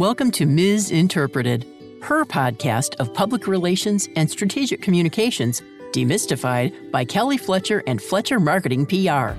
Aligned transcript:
Welcome 0.00 0.30
to 0.30 0.46
Ms. 0.46 0.90
Interpreted, 0.90 1.66
her 2.00 2.24
podcast 2.24 2.94
of 3.00 3.12
public 3.12 3.46
relations 3.46 4.08
and 4.16 4.30
strategic 4.30 4.80
communications, 4.80 5.60
demystified 5.92 6.90
by 6.90 7.04
Kelly 7.04 7.36
Fletcher 7.36 7.82
and 7.86 8.00
Fletcher 8.00 8.40
Marketing 8.40 8.86
PR. 8.86 9.34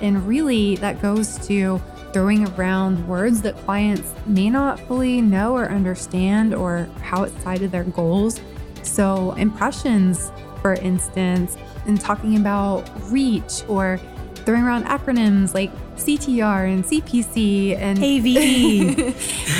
And 0.00 0.26
really, 0.26 0.76
that 0.76 1.02
goes 1.02 1.36
to 1.46 1.78
throwing 2.14 2.48
around 2.54 3.06
words 3.06 3.42
that 3.42 3.54
clients 3.66 4.14
may 4.24 4.48
not 4.48 4.80
fully 4.80 5.20
know 5.20 5.54
or 5.58 5.68
understand 5.68 6.54
or 6.54 6.88
how 7.02 7.22
it's 7.24 7.44
tied 7.44 7.60
to 7.60 7.68
their 7.68 7.84
goals. 7.84 8.40
So, 8.82 9.32
impressions, 9.32 10.32
for 10.62 10.72
instance, 10.72 11.58
and 11.84 12.00
talking 12.00 12.38
about 12.38 12.88
reach 13.12 13.62
or 13.68 14.00
throwing 14.46 14.62
around 14.62 14.84
acronyms 14.84 15.52
like 15.52 15.70
CTR 15.98 16.72
and 16.72 16.84
CPC 16.84 17.76
and 17.76 17.98
AVE. 18.02 18.26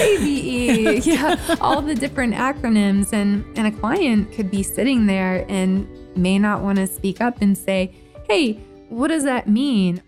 AVE, 0.01 1.07
yeah, 1.07 1.57
all 1.61 1.83
the 1.83 1.95
different 1.95 2.35
acronyms. 2.35 3.13
And, 3.13 3.45
and 3.57 3.67
a 3.67 3.73
client 3.73 4.33
could 4.33 4.51
be 4.51 4.63
sitting 4.63 5.07
there 5.07 5.45
and 5.49 5.89
may 6.17 6.39
not 6.39 6.63
want 6.63 6.79
to 6.79 6.87
speak 6.87 7.21
up 7.21 7.43
and 7.43 7.57
say, 7.57 7.95
hey, 8.29 8.55
what 8.89 9.09
does 9.09 9.25
that 9.25 9.49
mean? 9.49 10.03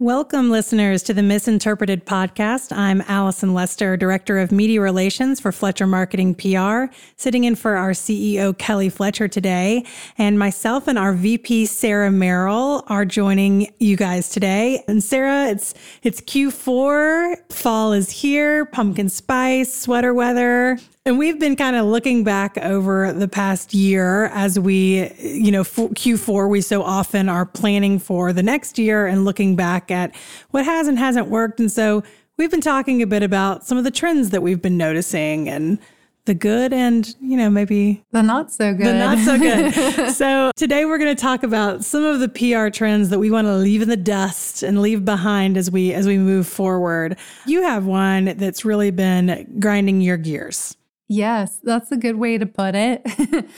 Welcome, 0.00 0.52
listeners, 0.52 1.02
to 1.02 1.12
the 1.12 1.24
Misinterpreted 1.24 2.06
Podcast. 2.06 2.70
I'm 2.70 3.00
Allison 3.08 3.52
Lester, 3.52 3.96
Director 3.96 4.38
of 4.38 4.52
Media 4.52 4.80
Relations 4.80 5.40
for 5.40 5.50
Fletcher 5.50 5.88
Marketing 5.88 6.36
PR, 6.36 6.94
sitting 7.16 7.42
in 7.42 7.56
for 7.56 7.74
our 7.74 7.90
CEO, 7.90 8.56
Kelly 8.56 8.90
Fletcher, 8.90 9.26
today. 9.26 9.84
And 10.16 10.38
myself 10.38 10.86
and 10.86 11.00
our 11.00 11.14
VP, 11.14 11.66
Sarah 11.66 12.10
Merrell, 12.10 12.84
are 12.86 13.04
joining 13.04 13.74
you 13.80 13.96
guys 13.96 14.28
today. 14.28 14.84
And 14.86 15.02
Sarah, 15.02 15.48
it's 15.48 15.74
it's 16.04 16.20
Q4, 16.20 17.52
fall 17.52 17.92
is 17.92 18.08
here, 18.08 18.66
pumpkin 18.66 19.08
spice, 19.08 19.74
sweater 19.74 20.14
weather. 20.14 20.78
And 21.08 21.16
we've 21.16 21.38
been 21.38 21.56
kind 21.56 21.74
of 21.74 21.86
looking 21.86 22.22
back 22.22 22.58
over 22.58 23.14
the 23.14 23.28
past 23.28 23.72
year 23.72 24.26
as 24.26 24.60
we, 24.60 25.10
you 25.18 25.50
know, 25.50 25.62
Q4, 25.62 26.50
we 26.50 26.60
so 26.60 26.82
often 26.82 27.30
are 27.30 27.46
planning 27.46 27.98
for 27.98 28.30
the 28.34 28.42
next 28.42 28.78
year 28.78 29.06
and 29.06 29.24
looking 29.24 29.56
back 29.56 29.90
at 29.90 30.14
what 30.50 30.66
has 30.66 30.86
and 30.86 30.98
hasn't 30.98 31.28
worked. 31.28 31.60
And 31.60 31.72
so 31.72 32.02
we've 32.36 32.50
been 32.50 32.60
talking 32.60 33.00
a 33.00 33.06
bit 33.06 33.22
about 33.22 33.66
some 33.66 33.78
of 33.78 33.84
the 33.84 33.90
trends 33.90 34.28
that 34.30 34.42
we've 34.42 34.60
been 34.60 34.76
noticing 34.76 35.48
and 35.48 35.78
the 36.26 36.34
good 36.34 36.74
and, 36.74 37.16
you 37.22 37.38
know, 37.38 37.48
maybe 37.48 38.04
the 38.10 38.22
not 38.22 38.52
so 38.52 38.74
good. 38.74 38.88
The 38.88 38.92
not 38.92 39.18
so 39.20 39.38
good. 39.38 40.12
so 40.14 40.50
today 40.56 40.84
we're 40.84 40.98
going 40.98 41.16
to 41.16 41.20
talk 41.20 41.42
about 41.42 41.86
some 41.86 42.04
of 42.04 42.20
the 42.20 42.28
PR 42.28 42.68
trends 42.68 43.08
that 43.08 43.18
we 43.18 43.30
want 43.30 43.46
to 43.46 43.54
leave 43.54 43.80
in 43.80 43.88
the 43.88 43.96
dust 43.96 44.62
and 44.62 44.82
leave 44.82 45.06
behind 45.06 45.56
as 45.56 45.70
we 45.70 45.94
as 45.94 46.06
we 46.06 46.18
move 46.18 46.46
forward. 46.46 47.16
You 47.46 47.62
have 47.62 47.86
one 47.86 48.36
that's 48.36 48.66
really 48.66 48.90
been 48.90 49.56
grinding 49.58 50.02
your 50.02 50.18
gears. 50.18 50.76
Yes, 51.10 51.58
that's 51.62 51.90
a 51.90 51.96
good 51.96 52.16
way 52.16 52.36
to 52.36 52.44
put 52.44 52.74
it. 52.74 53.02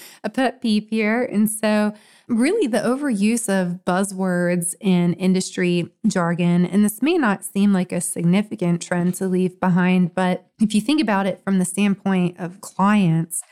a 0.25 0.31
pet 0.31 0.63
peeve 0.63 0.89
here. 0.89 1.25
And 1.25 1.51
so, 1.51 1.93
really, 2.29 2.69
the 2.69 2.79
overuse 2.79 3.49
of 3.49 3.85
buzzwords 3.85 4.77
in 4.81 5.15
industry 5.15 5.91
jargon, 6.07 6.65
and 6.65 6.85
this 6.85 7.03
may 7.03 7.19
not 7.19 7.45
seem 7.45 7.73
like 7.73 7.91
a 7.91 8.01
significant 8.01 8.81
trend 8.81 9.15
to 9.15 9.27
leave 9.27 9.59
behind, 9.59 10.15
but 10.15 10.47
if 10.61 10.77
you 10.77 10.81
think 10.81 11.01
about 11.01 11.27
it 11.27 11.43
from 11.43 11.59
the 11.59 11.65
standpoint 11.65 12.39
of 12.39 12.61
clients 12.61 13.43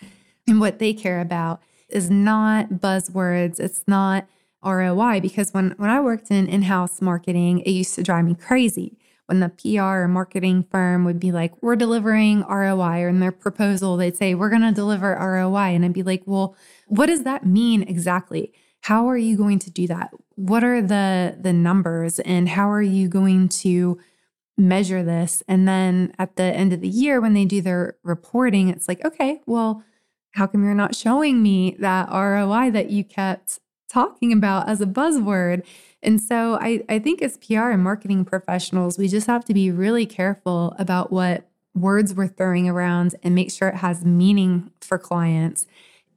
and 0.46 0.60
what 0.60 0.78
they 0.78 0.92
care 0.92 1.20
about, 1.20 1.60
is 1.88 2.08
not 2.08 2.68
buzzwords, 2.68 3.58
it's 3.58 3.82
not 3.88 4.28
ROI. 4.64 5.20
Because 5.20 5.52
when, 5.52 5.70
when 5.76 5.90
I 5.90 6.00
worked 6.00 6.30
in 6.30 6.46
in 6.46 6.62
house 6.62 7.00
marketing, 7.00 7.60
it 7.60 7.70
used 7.70 7.96
to 7.96 8.04
drive 8.04 8.26
me 8.26 8.36
crazy 8.36 8.97
when 9.28 9.40
the 9.40 9.50
PR 9.50 10.04
or 10.04 10.08
marketing 10.08 10.66
firm 10.70 11.04
would 11.04 11.20
be 11.20 11.32
like, 11.32 11.52
we're 11.62 11.76
delivering 11.76 12.40
ROI, 12.48 13.02
or 13.02 13.08
in 13.08 13.20
their 13.20 13.30
proposal, 13.30 13.98
they'd 13.98 14.16
say, 14.16 14.34
we're 14.34 14.48
going 14.48 14.62
to 14.62 14.72
deliver 14.72 15.14
ROI. 15.14 15.74
And 15.74 15.84
I'd 15.84 15.92
be 15.92 16.02
like, 16.02 16.22
well, 16.24 16.56
what 16.86 17.06
does 17.06 17.24
that 17.24 17.44
mean 17.44 17.82
exactly? 17.82 18.54
How 18.80 19.06
are 19.06 19.18
you 19.18 19.36
going 19.36 19.58
to 19.58 19.70
do 19.70 19.86
that? 19.88 20.12
What 20.36 20.64
are 20.64 20.80
the 20.80 21.36
the 21.38 21.52
numbers 21.52 22.20
and 22.20 22.48
how 22.48 22.70
are 22.70 22.80
you 22.80 23.06
going 23.06 23.50
to 23.50 23.98
measure 24.56 25.02
this? 25.02 25.42
And 25.46 25.68
then 25.68 26.14
at 26.18 26.36
the 26.36 26.44
end 26.44 26.72
of 26.72 26.80
the 26.80 26.88
year 26.88 27.20
when 27.20 27.34
they 27.34 27.44
do 27.44 27.60
their 27.60 27.96
reporting, 28.02 28.70
it's 28.70 28.88
like, 28.88 29.04
okay, 29.04 29.42
well, 29.44 29.84
how 30.32 30.46
come 30.46 30.64
you're 30.64 30.74
not 30.74 30.94
showing 30.94 31.42
me 31.42 31.76
that 31.80 32.08
ROI 32.08 32.70
that 32.70 32.88
you 32.88 33.04
kept 33.04 33.58
talking 33.90 34.32
about 34.32 34.68
as 34.68 34.80
a 34.80 34.86
buzzword? 34.86 35.64
And 36.02 36.20
so 36.20 36.58
I, 36.60 36.82
I 36.88 36.98
think 36.98 37.22
as 37.22 37.36
PR 37.38 37.70
and 37.70 37.82
marketing 37.82 38.24
professionals, 38.24 38.98
we 38.98 39.08
just 39.08 39.26
have 39.26 39.44
to 39.46 39.54
be 39.54 39.70
really 39.70 40.06
careful 40.06 40.74
about 40.78 41.12
what 41.12 41.48
words 41.74 42.14
we're 42.14 42.28
throwing 42.28 42.68
around 42.68 43.14
and 43.22 43.34
make 43.34 43.50
sure 43.50 43.68
it 43.68 43.76
has 43.76 44.04
meaning 44.04 44.70
for 44.80 44.98
clients. 44.98 45.66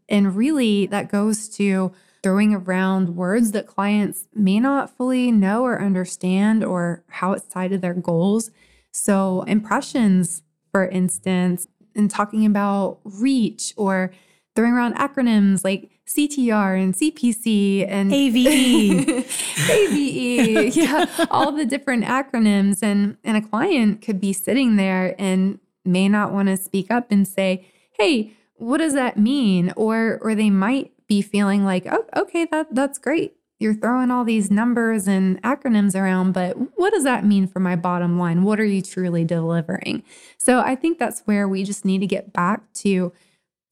And 0.10 0.36
really, 0.36 0.86
that 0.88 1.12
goes 1.12 1.48
to 1.56 1.92
throwing 2.24 2.54
around 2.54 3.16
words 3.16 3.52
that 3.52 3.66
clients 3.66 4.28
may 4.34 4.60
not 4.60 4.96
fully 4.96 5.32
know 5.32 5.64
or 5.64 5.82
understand 5.82 6.64
or 6.64 7.04
how 7.10 7.34
it's 7.34 7.48
tied 7.48 7.72
to 7.72 7.78
their 7.78 7.94
goals. 7.94 8.52
So, 8.92 9.42
impressions, 9.44 10.44
for 10.72 10.88
instance, 10.88 11.68
and 11.96 12.10
talking 12.10 12.46
about 12.46 13.00
reach 13.04 13.74
or 13.78 14.12
throwing 14.56 14.74
around 14.74 14.96
acronyms 14.96 15.64
like 15.64 15.90
CTR 16.14 16.82
and 16.82 16.94
CPC 16.94 17.88
and 17.88 18.14
AVE. 18.14 19.26
AVE, 19.70 20.76
yeah, 20.76 21.28
all 21.30 21.52
the 21.52 21.66
different 21.66 22.06
acronyms. 22.06 22.84
And, 22.84 23.18
and 23.24 23.38
a 23.38 23.42
client 23.42 24.02
could 24.02 24.20
be 24.20 24.34
sitting 24.34 24.76
there 24.76 25.16
and 25.18 25.60
may 25.86 26.10
not 26.10 26.32
want 26.32 26.50
to 26.50 26.58
speak 26.58 26.92
up 26.92 27.12
and 27.12 27.28
say, 27.28 27.66
hey, 27.94 28.34
what 28.56 28.78
does 28.78 28.94
that 28.94 29.18
mean? 29.18 29.74
Or, 29.76 30.20
or 30.22 30.36
they 30.36 30.50
might 30.50 30.92
be 31.08 31.22
feeling 31.22 31.66
like, 31.66 31.86
oh, 31.90 32.06
okay, 32.16 32.46
that, 32.52 32.74
that's 32.74 33.00
great. 33.00 33.36
You're 33.60 33.76
throwing 33.76 34.10
all 34.10 34.24
these 34.24 34.50
numbers 34.50 35.08
and 35.08 35.42
acronyms 35.44 35.96
around, 35.96 36.32
but 36.32 36.56
what 36.78 36.94
does 36.94 37.04
that 37.04 37.26
mean 37.26 37.46
for 37.46 37.60
my 37.60 37.76
bottom 37.76 38.18
line? 38.18 38.44
What 38.44 38.60
are 38.60 38.66
you 38.66 38.82
truly 38.82 39.24
delivering? 39.24 40.04
So 40.38 40.62
I 40.62 40.76
think 40.76 40.98
that's 40.98 41.22
where 41.22 41.48
we 41.48 41.64
just 41.64 41.86
need 41.86 42.00
to 42.00 42.08
get 42.08 42.34
back 42.34 42.62
to 42.76 43.14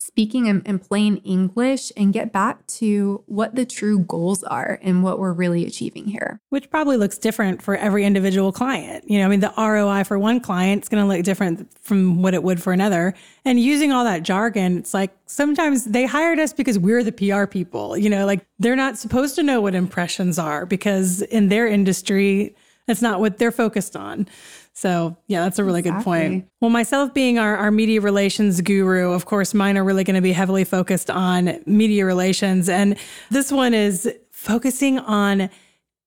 speaking 0.10 0.48
in, 0.48 0.64
in, 0.66 0.80
plain 0.80 1.18
English 1.18 1.92
and 1.96 2.12
get 2.12 2.34
back 2.34 2.66
to 2.66 3.24
what 3.28 3.54
the 3.54 3.64
true 3.64 4.00
goals 4.00 4.44
are 4.44 4.80
and 4.82 5.04
what 5.04 5.20
we're 5.20 5.34
really 5.34 5.68
achieving 5.68 6.06
here. 6.06 6.40
Which 6.50 6.68
probably 6.72 6.98
looks 6.98 7.20
different 7.20 7.62
for 7.62 7.76
every 7.76 8.04
individual 8.04 8.52
client. 8.52 9.06
You 9.08 9.20
know, 9.20 9.26
I 9.26 9.28
mean, 9.28 9.40
the 9.40 9.54
ROI 9.56 10.06
for 10.06 10.18
one 10.18 10.40
client 10.40 10.82
is 10.82 10.90
going 10.90 11.04
to 11.04 11.08
look 11.08 11.24
different 11.24 11.72
from 11.84 12.24
what 12.24 12.34
it 12.34 12.42
would 12.42 12.60
for 12.60 12.74
another. 12.74 13.14
And 13.46 13.60
using 13.60 13.92
all 13.92 14.04
that 14.04 14.24
jargon, 14.24 14.80
it's 14.80 14.96
like 14.96 15.16
sometimes 15.28 15.86
they 15.86 16.08
hired 16.08 16.40
us 16.40 16.54
because 16.54 16.80
we're 16.80 17.04
the 17.04 17.12
PR 17.12 17.46
people. 17.46 17.96
You 17.96 18.10
know, 18.10 18.26
like 18.26 18.44
they're 18.58 18.76
not 18.76 18.98
supposed 18.98 19.36
to 19.36 19.44
know 19.44 19.62
what 19.62 19.76
impressions 19.76 20.40
are 20.40 20.66
because 20.66 21.22
in 21.22 21.50
their 21.50 21.68
industry, 21.68 22.56
that's 22.90 23.04
not 23.04 23.20
what 23.20 23.38
they're 23.38 23.52
focused 23.52 23.96
on. 23.96 24.28
So, 24.74 25.16
yeah, 25.28 25.44
that's 25.44 25.60
a 25.60 25.64
really 25.64 25.82
exactly. 25.82 26.00
good 26.00 26.04
point. 26.04 26.50
Well, 26.60 26.72
myself 26.72 27.14
being 27.14 27.38
our, 27.38 27.56
our 27.56 27.70
media 27.70 28.02
relations 28.02 28.62
guru, 28.62 29.12
of 29.12 29.28
course, 29.28 29.54
mine 29.54 29.78
are 29.78 29.84
really 29.84 30.04
going 30.04 30.16
to 30.16 30.22
be 30.22 30.32
heavily 30.32 30.64
focused 30.64 31.12
on 31.12 31.62
media 31.68 32.04
relations. 32.04 32.68
And 32.68 32.98
this 33.30 33.52
one 33.52 33.76
is 33.76 34.12
focusing 34.32 34.98
on 34.98 35.52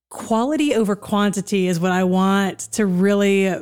quality 0.08 0.74
over 0.74 0.96
quantity, 0.96 1.68
is 1.68 1.78
what 1.78 1.92
I 1.92 2.02
want 2.02 2.58
to 2.72 2.84
really 2.84 3.54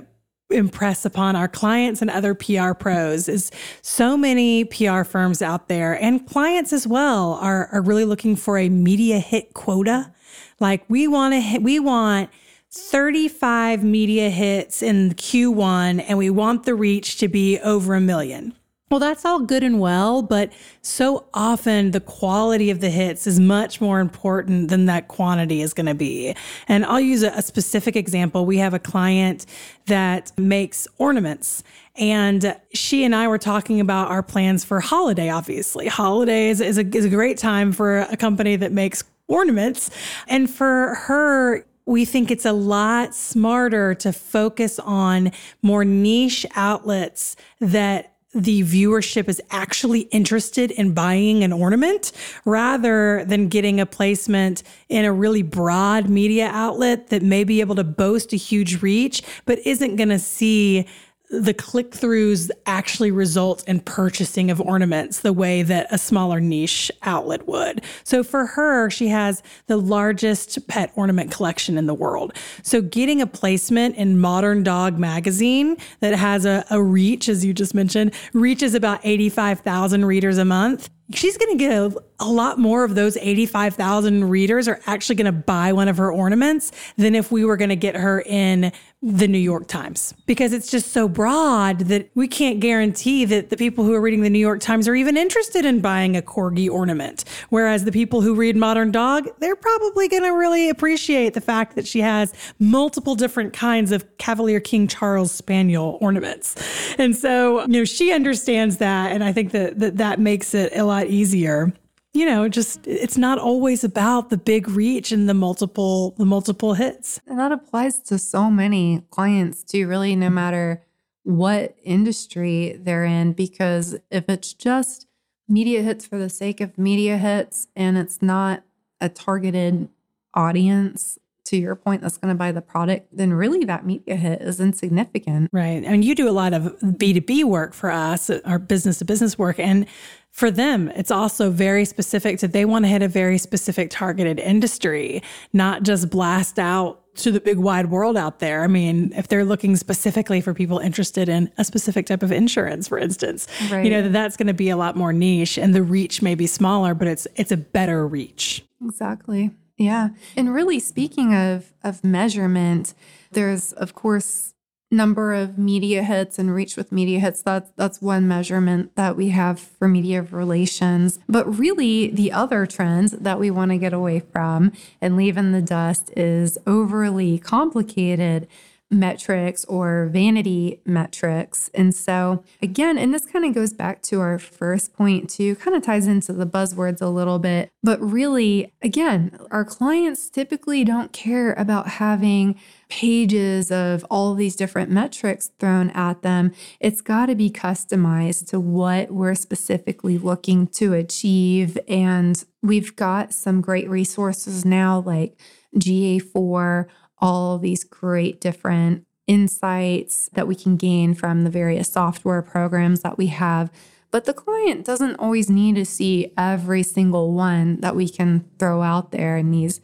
impress 0.51 1.05
upon 1.05 1.37
our 1.37 1.47
clients 1.47 2.01
and 2.01 2.11
other 2.11 2.35
PR 2.35 2.73
pros 2.73 3.29
is 3.29 3.53
so 3.83 4.17
many 4.17 4.65
PR 4.65 5.03
firms 5.03 5.43
out 5.43 5.69
there 5.69 5.93
and 6.03 6.27
clients 6.27 6.73
as 6.73 6.87
well 6.87 7.35
are, 7.35 7.69
are 7.71 7.83
really 7.83 8.07
looking 8.07 8.35
for 8.35 8.57
a 8.57 8.71
media 8.71 9.19
hit 9.19 9.53
quota. 9.53 10.11
Like 10.59 10.85
we 10.89 11.07
want 11.07 11.35
to 11.35 11.59
we 11.59 11.79
want 11.79 12.31
35 12.73 13.83
media 13.83 14.31
hits 14.31 14.83
in 14.83 15.15
Q1 15.15 16.05
and 16.07 16.17
we 16.17 16.31
want 16.31 16.65
the 16.65 16.75
reach 16.75 17.17
to 17.19 17.29
be 17.29 17.59
over 17.61 17.95
a 17.95 18.01
million. 18.01 18.55
Well, 18.91 18.99
that's 18.99 19.25
all 19.25 19.39
good 19.39 19.63
and 19.63 19.79
well, 19.79 20.21
but 20.21 20.53
so 20.83 21.29
often 21.33 21.93
the 21.93 22.01
quality 22.01 22.71
of 22.71 22.81
the 22.81 22.91
hits 22.91 23.25
is 23.25 23.39
much 23.39 23.81
more 23.81 24.01
important 24.01 24.69
than 24.69 24.87
that 24.87 25.07
quantity 25.07 25.63
is 25.63 25.73
going 25.73 25.87
to 25.87 25.95
be. 25.95 26.35
And 26.67 26.85
I'll 26.85 26.99
use 26.99 27.23
a, 27.23 27.31
a, 27.31 27.43
specific 27.43 27.95
example. 27.95 28.47
We 28.47 28.59
have 28.59 28.75
a 28.75 28.81
client 28.81 29.47
that 29.87 30.37
makes 30.37 30.89
ornaments, 30.99 31.63
and 31.95 32.57
she 32.75 33.05
and 33.05 33.15
I 33.15 33.29
were 33.29 33.39
talking 33.39 33.79
about 33.79 34.11
our 34.11 34.25
plans 34.25 34.65
for 34.65 34.81
holiday, 34.81 35.29
obviously. 35.29 35.87
Holidays 35.87 36.61
is 36.61 36.77
a, 36.77 36.85
is 36.85 37.05
a 37.05 37.11
great 37.11 37.39
time 37.39 37.71
for 37.71 38.01
a 38.01 38.17
company 38.17 38.57
that 38.57 38.73
makes 38.73 39.05
ornaments. 39.29 39.91
And 40.27 40.51
for 40.51 40.97
her, 40.97 41.65
we 41.87 42.05
think 42.05 42.31
it's 42.31 42.45
a 42.45 42.53
lot 42.53 43.15
smarter 43.15 43.95
to 43.97 44.13
focus 44.13 44.79
on 44.79 45.33
more 45.63 45.85
niche 45.85 46.47
outlets 46.55 47.37
that 47.61 48.15
the 48.33 48.63
viewership 48.63 49.29
is 49.29 49.43
actually 49.51 50.03
interested 50.03 50.71
in 50.71 50.95
buying 50.95 51.43
an 51.43 51.53
ornament 51.53 52.13
rather 52.45 53.25
than 53.25 53.49
getting 53.49 53.81
a 53.81 53.87
placement 53.87 54.63
in 54.89 55.05
a 55.05 55.13
really 55.13 55.43
broad 55.43 56.09
media 56.09 56.49
outlet 56.53 57.09
that 57.09 57.23
may 57.23 57.43
be 57.43 57.61
able 57.61 57.75
to 57.75 57.83
boast 57.83 58.33
a 58.33 58.37
huge 58.37 58.83
reach, 58.83 59.23
but 59.47 59.59
isn't 59.67 59.97
going 59.97 60.11
to 60.11 60.19
see 60.19 60.87
the 61.31 61.55
click 61.55 61.93
throughs 61.93 62.51
actually 62.67 63.13
result 63.13 63.67
in 63.69 63.81
purchasing 63.81 64.51
of 64.51 64.61
ornaments 64.61 65.21
the 65.21 65.33
way 65.33 65.63
that 65.63 65.87
a 65.91 65.97
smaller 65.97 66.41
niche 66.41 66.91
outlet 67.03 67.47
would. 67.47 67.83
So 68.03 68.25
for 68.25 68.47
her, 68.47 68.91
she 68.91 69.09
has 69.09 69.43
the 69.67 69.77
largest 69.77 70.67
pet 70.67 70.93
ornament 70.97 71.31
collection 71.31 71.79
in 71.79 71.87
the 71.87 71.95
world. 71.95 72.33
So 72.63 72.83
getting 72.83 73.23
a 73.23 73.27
placement 73.29 73.95
in 73.95 74.19
Modern 74.19 74.65
Dog 74.65 74.99
magazine 74.99 75.77
that 76.01 76.15
has 76.15 76.45
a, 76.45 76.65
a 76.69 76.83
reach, 76.83 77.29
as 77.29 77.45
you 77.45 77.55
just 77.55 77.75
mentioned, 77.75 78.13
reaches 78.33 78.75
about 78.75 79.01
85,000 79.05 80.05
readers 80.05 80.37
a 80.37 80.45
month 80.45 80.91
she's 81.15 81.37
going 81.37 81.57
to 81.57 81.59
get 81.59 81.73
a, 81.73 81.95
a, 82.21 82.31
lot 82.31 82.59
more 82.59 82.85
of 82.85 82.95
those 82.95 83.17
85,000 83.17 84.29
readers 84.29 84.69
are 84.69 84.81
actually 84.87 85.17
going 85.17 85.27
to 85.27 85.33
buy 85.33 85.73
one 85.73 85.89
of 85.89 85.97
her 85.97 86.13
ornaments 86.13 86.73
than 86.97 87.15
if 87.15 87.33
we 87.33 87.45
were 87.45 87.57
going 87.57 87.71
to 87.71 87.77
get 87.77 87.97
her 87.97 88.21
in 88.21 88.73
the 89.03 89.27
New 89.27 89.39
York 89.39 89.67
Times 89.67 90.13
because 90.27 90.53
it's 90.53 90.71
just 90.71 90.93
so 90.93 91.09
broad 91.09 91.81
that 91.81 92.11
we 92.15 92.29
can't 92.29 92.61
guarantee 92.61 93.25
that 93.25 93.49
the 93.49 93.57
people 93.57 93.83
who 93.83 93.95
are 93.95 94.01
reading 94.01 94.21
the 94.21 94.29
New 94.29 94.39
York 94.39 94.61
Times 94.61 94.87
are 94.87 94.95
even 94.95 95.17
interested 95.17 95.65
in 95.65 95.81
buying 95.81 96.19
a 96.19 96.23
corgi 96.23 96.69
ornament. 96.71 97.25
Whereas 97.49 97.85
the 97.85 97.93
people 97.93 98.21
who 98.21 98.35
read 98.35 98.57
Modern 98.57 98.91
Dog, 98.91 99.29
they're 99.39 99.57
probably 99.57 100.07
going 100.07 100.25
to 100.25 100.31
really 100.31 100.69
appreciate 100.69 101.33
the 101.33 101.41
fact 101.41 101.77
that 101.77 101.87
she 101.87 102.01
has 102.01 102.35
multiple 102.59 103.15
different 103.15 103.55
kinds 103.55 103.91
of 103.91 104.05
Cavalier 104.19 104.61
King 104.61 104.87
Charles 104.87 105.33
Spaniel 105.33 105.97
ornaments. 106.03 106.55
And 106.99 107.17
so, 107.17 107.63
you 107.63 107.69
know, 107.69 107.85
she 107.85 108.13
understands 108.13 108.77
that. 108.79 109.13
And 109.13 109.25
I 109.25 109.33
think 109.33 109.53
that 109.53 109.79
that, 109.79 109.97
that 109.97 110.21
makes 110.21 110.53
it 110.53 110.77
a 110.77 110.85
lot 110.85 111.07
easier 111.07 111.73
you 112.13 112.27
know 112.27 112.49
just 112.49 112.87
it's 112.87 113.17
not 113.17 113.39
always 113.39 113.85
about 113.85 114.31
the 114.31 114.37
big 114.37 114.69
reach 114.69 115.13
and 115.13 115.29
the 115.29 115.35
multiple 115.35 116.15
the 116.19 116.25
multiple 116.25 116.75
hits. 116.75 117.21
And 117.27 117.39
that 117.39 117.53
applies 117.53 118.01
to 118.05 118.19
so 118.19 118.51
many 118.51 119.03
clients 119.11 119.63
too 119.63 119.87
really 119.87 120.17
no 120.17 120.27
mm-hmm. 120.27 120.35
matter 120.35 120.83
what 121.23 121.77
industry 121.85 122.79
they're 122.81 123.05
in 123.05 123.33
because 123.33 123.97
if 124.11 124.29
it's 124.29 124.55
just 124.55 125.07
media 125.49 125.83
hits 125.83 126.07
for 126.07 126.19
the 126.19 126.31
sake 126.31 126.61
of 126.61 126.79
media 126.79 127.19
hits 127.19 127.69
and 127.77 127.99
it's 127.99 128.23
not 128.23 128.63
a 129.01 129.09
targeted 129.09 129.89
audience 130.35 131.19
to 131.51 131.57
your 131.57 131.75
point 131.75 132.01
that's 132.03 132.17
going 132.17 132.33
to 132.33 132.39
buy 132.39 132.53
the 132.53 132.63
product 132.63 133.09
then 133.13 133.33
really 133.33 133.65
that 133.65 133.85
media 133.85 134.17
hit 134.17 134.41
is 134.41 134.61
insignificant 134.61 135.51
right 135.53 135.85
I 135.87 135.91
mean 135.91 136.03
you 136.03 136.15
do 136.15 136.29
a 136.29 136.31
lot 136.31 136.53
of 136.53 136.77
b2b 136.81 137.45
work 137.45 137.75
for 137.75 137.91
us 137.91 138.31
our 138.45 138.59
business 138.59 138.99
to 138.99 139.05
business 139.05 139.39
work 139.39 139.59
and 139.59 139.87
for 140.31 140.51
them, 140.51 140.89
it's 140.91 141.11
also 141.11 141.51
very 141.51 141.85
specific 141.85 142.39
to 142.39 142.49
they 142.49 142.65
want 142.65 142.85
to 142.85 142.89
hit 142.89 143.03
a 143.03 143.09
very 143.09 143.37
specific 143.37 143.91
targeted 143.91 144.39
industry, 144.39 145.23
not 145.53 145.83
just 145.83 146.09
blast 146.09 146.59
out 146.59 147.01
to 147.17 147.33
the 147.33 147.41
big 147.41 147.59
wide 147.59 147.91
world 147.91 148.17
out 148.17 148.39
there. 148.39 148.63
I 148.63 148.69
mean, 148.69 149.13
if 149.17 149.27
they're 149.27 149.45
looking 149.45 149.75
specifically 149.77 150.41
for 150.41 150.55
people 150.55 150.79
interested 150.79 151.29
in 151.29 151.51
a 151.59 151.65
specific 151.65 152.07
type 152.07 152.23
of 152.23 152.31
insurance, 152.31 152.87
for 152.87 152.99
instance, 152.99 153.49
right. 153.71 153.85
you 153.85 153.91
know, 153.91 154.09
that's 154.09 154.37
going 154.37 154.47
to 154.47 154.55
be 154.55 154.71
a 154.71 154.77
lot 154.77 154.97
more 154.97 155.13
niche 155.13 155.59
and 155.59 155.75
the 155.75 155.83
reach 155.83 156.23
may 156.23 156.37
be 156.37 156.47
smaller, 156.47 156.95
but 156.95 157.09
it's 157.09 157.27
it's 157.35 157.51
a 157.51 157.57
better 157.57 158.07
reach. 158.07 158.65
Exactly. 158.85 159.51
Yeah. 159.81 160.11
And 160.37 160.53
really 160.53 160.79
speaking 160.79 161.35
of 161.35 161.73
of 161.83 162.05
measurement, 162.05 162.93
there's 163.33 163.73
of 163.73 163.95
course 163.95 164.53
number 164.91 165.33
of 165.33 165.57
media 165.57 166.03
hits 166.03 166.39
and 166.39 166.55
reach 166.55 166.77
with 166.77 166.91
media 166.91 167.21
hits 167.21 167.43
that's 167.43 167.71
that's 167.77 168.03
one 168.03 168.27
measurement 168.27 168.95
that 168.97 169.17
we 169.17 169.29
have 169.29 169.61
for 169.61 169.87
media 169.87 170.21
relations 170.21 171.21
but 171.29 171.47
really 171.61 172.11
the 172.11 172.33
other 172.33 172.67
trend 172.67 173.11
that 173.11 173.39
we 173.39 173.53
want 173.53 173.71
to 173.71 173.79
get 173.79 173.93
away 173.93 174.19
from 174.19 174.73
and 175.01 175.17
leave 175.17 175.37
in 175.37 175.53
the 175.53 175.63
dust 175.63 176.11
is 176.17 176.59
overly 176.67 177.39
complicated 177.39 178.49
metrics 178.91 179.65
or 179.67 180.09
vanity 180.13 180.81
metrics. 180.85 181.71
And 181.75 181.95
so, 181.95 182.43
again, 182.61 182.99
and 182.99 183.15
this 183.15 183.25
kind 183.25 183.45
of 183.45 183.55
goes 183.55 183.73
back 183.73 184.03
to 184.03 184.21
our 184.21 184.39
first 184.39 184.93
point 184.93 185.31
too, 185.31 185.55
kind 185.57 185.77
of 185.77 185.83
ties 185.83 186.07
into 186.07 186.33
the 186.33 186.47
buzzwords 186.47 187.01
a 187.01 187.07
little 187.07 187.39
bit. 187.39 187.71
But 187.83 188.01
really, 188.01 188.73
again, 188.83 189.39
our 189.51 189.65
clients 189.65 190.29
typically 190.29 190.83
don't 190.85 191.13
care 191.13 191.53
about 191.53 191.87
having 191.89 192.59
pages 192.89 193.71
of 193.71 194.05
all 194.11 194.35
these 194.35 194.57
different 194.57 194.91
metrics 194.91 195.53
thrown 195.61 195.91
at 195.91 196.23
them. 196.23 196.53
It's 196.81 197.01
got 197.01 197.27
to 197.27 197.37
be 197.37 197.49
customized 197.49 198.49
to 198.49 198.59
what 198.59 199.13
we're 199.13 199.37
specifically 199.37 200.19
looking 200.19 200.67
to 200.69 200.95
achieve. 200.95 201.79
And 201.87 202.45
we've 202.61 202.97
got 202.97 203.33
some 203.33 203.61
great 203.61 203.89
resources 203.89 204.65
now 204.65 205.01
like 205.01 205.39
GA4 205.77 206.87
all 207.21 207.59
these 207.59 207.85
great 207.85 208.41
different 208.41 209.07
insights 209.27 210.29
that 210.33 210.49
we 210.49 210.55
can 210.55 210.77
gain 210.77 211.15
from 211.15 211.45
the 211.45 211.51
various 211.51 211.93
software 211.93 212.43
programs 212.43 213.03
that 213.03 213.17
we 213.17 213.29
have. 213.29 213.71
But 214.11 214.25
the 214.25 214.35
client 214.35 214.85
doesn't 214.85 215.17
always 215.17 215.49
need 215.49 215.77
to 215.77 215.85
see 215.85 216.33
every 216.37 216.83
single 216.83 217.33
one 217.33 217.81
that 217.81 217.95
we 217.95 218.09
can 218.09 218.45
throw 218.59 218.83
out 218.83 219.13
there 219.13 219.37
in 219.37 219.51
these 219.51 219.81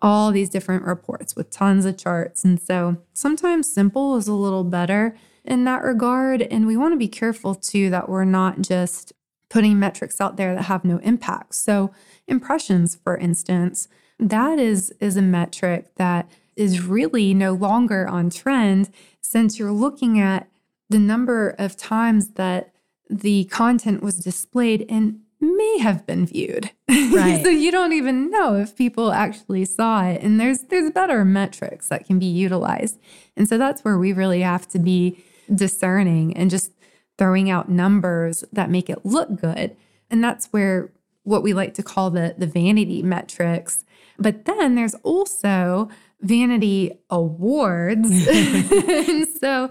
all 0.00 0.32
these 0.32 0.48
different 0.48 0.82
reports 0.82 1.36
with 1.36 1.48
tons 1.48 1.84
of 1.84 1.96
charts. 1.96 2.44
And 2.44 2.60
so 2.60 2.96
sometimes 3.12 3.72
simple 3.72 4.16
is 4.16 4.26
a 4.26 4.34
little 4.34 4.64
better 4.64 5.16
in 5.44 5.62
that 5.64 5.84
regard. 5.84 6.42
And 6.42 6.66
we 6.66 6.76
want 6.76 6.92
to 6.92 6.98
be 6.98 7.06
careful 7.06 7.54
too 7.54 7.88
that 7.90 8.08
we're 8.08 8.24
not 8.24 8.62
just 8.62 9.12
putting 9.48 9.78
metrics 9.78 10.20
out 10.20 10.36
there 10.36 10.56
that 10.56 10.62
have 10.62 10.84
no 10.84 10.98
impact. 10.98 11.54
So 11.54 11.92
impressions, 12.26 12.96
for 12.96 13.16
instance, 13.16 13.86
that 14.18 14.58
is 14.58 14.92
is 15.00 15.16
a 15.16 15.22
metric 15.22 15.94
that 15.96 16.28
is 16.56 16.82
really 16.82 17.34
no 17.34 17.52
longer 17.52 18.06
on 18.06 18.30
trend 18.30 18.90
since 19.20 19.58
you're 19.58 19.72
looking 19.72 20.20
at 20.20 20.48
the 20.90 20.98
number 20.98 21.50
of 21.58 21.76
times 21.76 22.30
that 22.30 22.72
the 23.08 23.44
content 23.44 24.02
was 24.02 24.18
displayed 24.18 24.86
and 24.88 25.20
may 25.40 25.78
have 25.78 26.06
been 26.06 26.24
viewed. 26.26 26.70
Right. 27.12 27.42
so 27.44 27.50
you 27.50 27.70
don't 27.70 27.92
even 27.92 28.30
know 28.30 28.54
if 28.54 28.74
people 28.74 29.12
actually 29.12 29.66
saw 29.66 30.04
it. 30.06 30.22
And 30.22 30.40
there's 30.40 30.60
there's 30.60 30.90
better 30.90 31.26
metrics 31.26 31.88
that 31.88 32.06
can 32.06 32.18
be 32.18 32.26
utilized. 32.26 32.98
And 33.36 33.46
so 33.46 33.58
that's 33.58 33.82
where 33.84 33.98
we 33.98 34.14
really 34.14 34.40
have 34.40 34.66
to 34.68 34.78
be 34.78 35.22
discerning 35.54 36.34
and 36.34 36.50
just 36.50 36.72
throwing 37.18 37.50
out 37.50 37.68
numbers 37.68 38.44
that 38.50 38.70
make 38.70 38.88
it 38.88 39.04
look 39.04 39.38
good. 39.40 39.76
And 40.10 40.24
that's 40.24 40.46
where 40.46 40.90
what 41.24 41.42
we 41.42 41.52
like 41.52 41.74
to 41.74 41.82
call 41.82 42.10
the 42.10 42.34
the 42.38 42.46
vanity 42.46 43.02
metrics. 43.02 43.84
But 44.18 44.46
then 44.46 44.74
there's 44.74 44.94
also 44.96 45.90
vanity 46.22 46.98
awards. 47.10 48.08
and 48.28 49.28
so, 49.28 49.68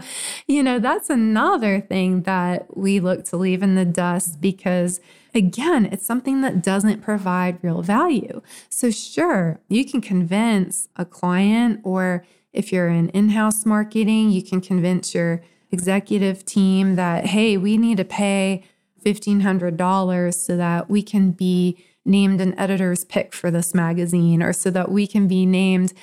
you 0.48 0.62
know, 0.62 0.80
that's 0.80 1.10
another 1.10 1.82
thing 1.82 2.24
that 2.24 2.78
we 2.78 3.00
look 3.00 3.26
to 3.26 3.38
leave 3.38 3.64
in 3.64 3.76
the 3.76 3.86
dust 3.86 4.40
because, 4.42 5.00
again, 5.34 5.86
it's 5.86 6.06
something 6.06 6.42
that 6.42 6.62
doesn't 6.62 7.02
provide 7.02 7.64
real 7.64 7.82
value. 7.82 8.42
So, 8.70 8.92
sure, 8.92 9.60
you 9.68 9.86
can 9.86 10.02
convince 10.02 10.90
a 10.96 11.06
client, 11.06 11.80
or 11.84 12.26
if 12.54 12.72
you're 12.72 12.90
in 12.90 13.10
in 13.10 13.30
house 13.30 13.66
marketing, 13.66 14.32
you 14.32 14.44
can 14.44 14.62
convince 14.62 15.16
your 15.16 15.42
executive 15.72 16.44
team 16.46 16.96
that, 16.96 17.28
hey, 17.28 17.58
we 17.58 17.78
need 17.78 17.98
to 17.98 18.06
pay 18.06 18.64
$1,500 19.06 20.34
so 20.34 20.58
that 20.58 20.90
we 20.90 21.02
can 21.02 21.32
be 21.32 21.78
named 22.06 22.42
an 22.42 22.58
editor's 22.60 23.06
pick 23.06 23.34
for 23.34 23.52
this 23.52 23.74
magazine 23.74 24.42
or 24.42 24.54
so 24.54 24.70
that 24.72 24.92
we 24.92 25.06
can 25.06 25.28
be 25.28 25.46
named 25.46 25.94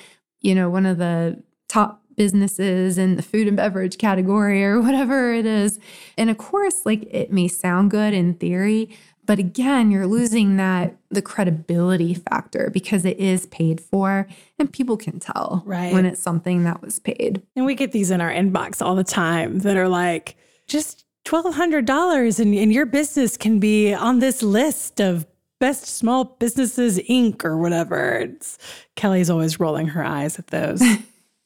you 0.41 0.55
know, 0.55 0.69
one 0.69 0.85
of 0.85 0.97
the 0.97 1.41
top 1.67 2.01
businesses 2.15 2.97
in 2.97 3.15
the 3.15 3.21
food 3.21 3.47
and 3.47 3.55
beverage 3.55 3.97
category 3.97 4.63
or 4.63 4.81
whatever 4.81 5.33
it 5.33 5.45
is. 5.45 5.79
And 6.17 6.29
of 6.29 6.37
course, 6.37 6.85
like 6.85 7.07
it 7.09 7.31
may 7.31 7.47
sound 7.47 7.91
good 7.91 8.13
in 8.13 8.33
theory, 8.33 8.89
but 9.25 9.39
again, 9.39 9.91
you're 9.91 10.07
losing 10.07 10.57
that 10.57 10.97
the 11.09 11.21
credibility 11.21 12.15
factor 12.15 12.71
because 12.73 13.05
it 13.05 13.17
is 13.19 13.45
paid 13.45 13.79
for 13.79 14.27
and 14.57 14.73
people 14.73 14.97
can 14.97 15.19
tell 15.19 15.63
right. 15.65 15.93
when 15.93 16.05
it's 16.05 16.21
something 16.21 16.63
that 16.63 16.81
was 16.81 16.99
paid. 16.99 17.41
And 17.55 17.65
we 17.65 17.75
get 17.75 17.91
these 17.91 18.11
in 18.11 18.21
our 18.21 18.31
inbox 18.31 18.81
all 18.83 18.95
the 18.95 19.03
time 19.03 19.59
that 19.59 19.77
are 19.77 19.87
like, 19.87 20.35
just 20.67 21.05
$1,200 21.25 22.39
and, 22.39 22.55
and 22.55 22.73
your 22.73 22.85
business 22.85 23.37
can 23.37 23.59
be 23.59 23.93
on 23.93 24.17
this 24.19 24.41
list 24.41 24.99
of 24.99 25.27
Best 25.59 25.85
Small 25.85 26.23
Businesses 26.23 26.99
Inc. 26.99 27.43
or 27.43 27.57
whatever. 27.57 28.17
It's, 28.17 28.57
Kelly's 28.95 29.29
always 29.29 29.59
rolling 29.59 29.87
her 29.87 30.03
eyes 30.03 30.39
at 30.39 30.47
those. 30.47 30.81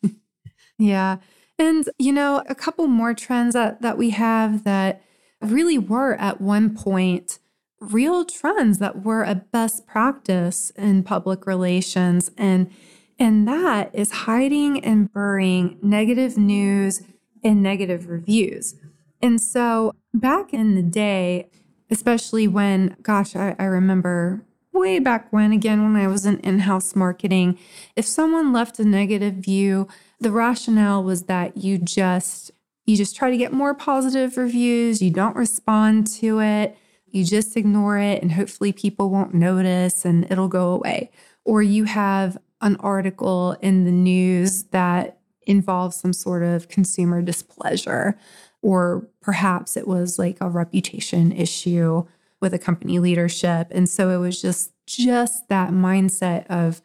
yeah. 0.78 1.18
And, 1.58 1.90
you 1.98 2.12
know, 2.12 2.44
a 2.48 2.56
couple 2.56 2.88
more 2.88 3.14
trends 3.14 3.54
that, 3.54 3.82
that 3.82 3.98
we 3.98 4.12
have 4.12 4.64
that 4.64 5.02
really 5.42 5.78
were 5.78 6.16
at 6.16 6.42
one 6.42 6.76
point 6.76 7.40
real 7.80 8.24
trends 8.24 8.80
that 8.80 9.04
were 9.04 9.24
a 9.24 9.36
best 9.36 9.86
practice 9.86 10.72
in 10.72 11.04
public 11.04 11.46
relations. 11.46 12.32
And, 12.38 12.72
and 13.20 13.48
that 13.48 13.94
is 13.94 14.12
hiding 14.12 14.84
and 14.84 15.12
burying 15.12 15.78
negative 15.82 16.38
news 16.38 17.02
and 17.44 17.62
negative 17.62 18.08
reviews. 18.08 18.76
And 19.22 19.42
so 19.42 19.94
back 20.14 20.54
in 20.54 20.76
the 20.76 20.82
day, 20.84 21.50
especially 21.94 22.48
when, 22.48 22.98
gosh, 23.04 23.36
I, 23.36 23.56
I 23.60 23.66
remember 23.66 24.44
way 24.74 24.98
back 24.98 25.32
when, 25.32 25.52
again, 25.52 25.84
when 25.84 25.96
I 25.96 26.08
was 26.08 26.26
in 26.26 26.40
in 26.40 26.60
house 26.60 26.96
marketing, 26.96 27.60
if 27.96 28.06
someone 28.06 28.52
left 28.52 28.80
a 28.80 28.84
negative 28.84 29.36
view, 29.36 29.88
the 30.20 30.32
rationale 30.32 31.04
was 31.04 31.24
that 31.24 31.58
you 31.58 31.78
just 31.78 32.52
you 32.86 32.98
just 32.98 33.16
try 33.16 33.30
to 33.30 33.38
get 33.38 33.54
more 33.54 33.76
positive 33.76 34.36
reviews, 34.36 35.02
you 35.02 35.12
don't 35.12 35.36
respond 35.36 36.08
to 36.08 36.42
it, 36.42 36.76
you 37.06 37.24
just 37.24 37.56
ignore 37.56 38.00
it, 38.00 38.22
and 38.24 38.32
hopefully 38.32 38.74
people 38.74 39.12
won't 39.12 39.34
notice 39.34 40.04
and 40.04 40.30
it'll 40.32 40.50
go 40.50 40.72
away. 40.72 41.12
Or 41.46 41.62
you 41.62 41.84
have 41.84 42.38
an 42.60 42.76
article 42.78 43.56
in 43.62 43.86
the 43.86 43.92
news 43.92 44.64
that 44.72 45.20
involves 45.46 45.98
some 45.98 46.14
sort 46.14 46.42
of 46.42 46.70
consumer 46.70 47.22
displeasure, 47.22 48.18
or 48.64 49.08
perhaps 49.22 49.78
it 49.78 49.88
was 49.88 50.18
like 50.18 50.38
a 50.42 50.50
reputation 50.50 51.32
issue 51.32 52.06
with 52.42 52.54
a 52.54 52.60
company 52.60 52.98
leadership. 52.98 53.68
And 53.72 53.88
so 53.88 54.10
it 54.10 54.18
was 54.18 54.42
just 54.42 54.72
just 54.86 55.48
that 55.50 55.70
mindset 55.70 56.46
of 56.48 56.82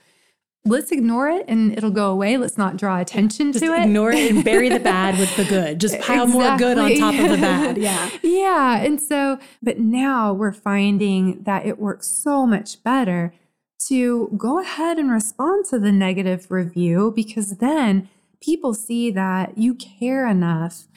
let's 0.64 0.92
ignore 0.92 1.28
it 1.28 1.44
and 1.48 1.76
it'll 1.76 1.90
go 1.90 2.10
away. 2.10 2.36
Let's 2.36 2.58
not 2.58 2.76
draw 2.76 3.00
attention 3.00 3.52
Just 3.52 3.64
to 3.64 3.72
it. 3.72 3.84
ignore 3.84 4.12
it 4.12 4.30
and 4.30 4.44
bury 4.44 4.68
the 4.68 4.80
bad 4.80 5.18
with 5.18 5.34
the 5.36 5.44
good. 5.44 5.80
Just 5.80 5.98
pile 6.02 6.26
more 6.26 6.56
good 6.58 6.78
on 6.78 6.94
top 6.96 7.14
of 7.14 7.30
the 7.30 7.38
bad. 7.38 7.78
Yeah. 7.78 8.10
yeah. 8.22 8.78
And 8.84 9.00
so, 9.00 9.38
but 9.62 9.78
now 9.78 10.32
we're 10.32 10.52
finding 10.52 11.42
that 11.44 11.64
it 11.64 11.78
works 11.78 12.08
so 12.08 12.46
much 12.46 12.82
better 12.82 13.32
to 13.86 14.34
go 14.36 14.60
ahead 14.60 14.98
and 14.98 15.10
respond 15.10 15.64
to 15.66 15.78
the 15.78 15.92
negative 15.92 16.50
review 16.50 17.12
because 17.14 17.58
then 17.58 18.08
people 18.40 18.74
see 18.74 19.10
that 19.10 19.56
you 19.56 19.74
care 19.74 20.26
enough 20.26 20.88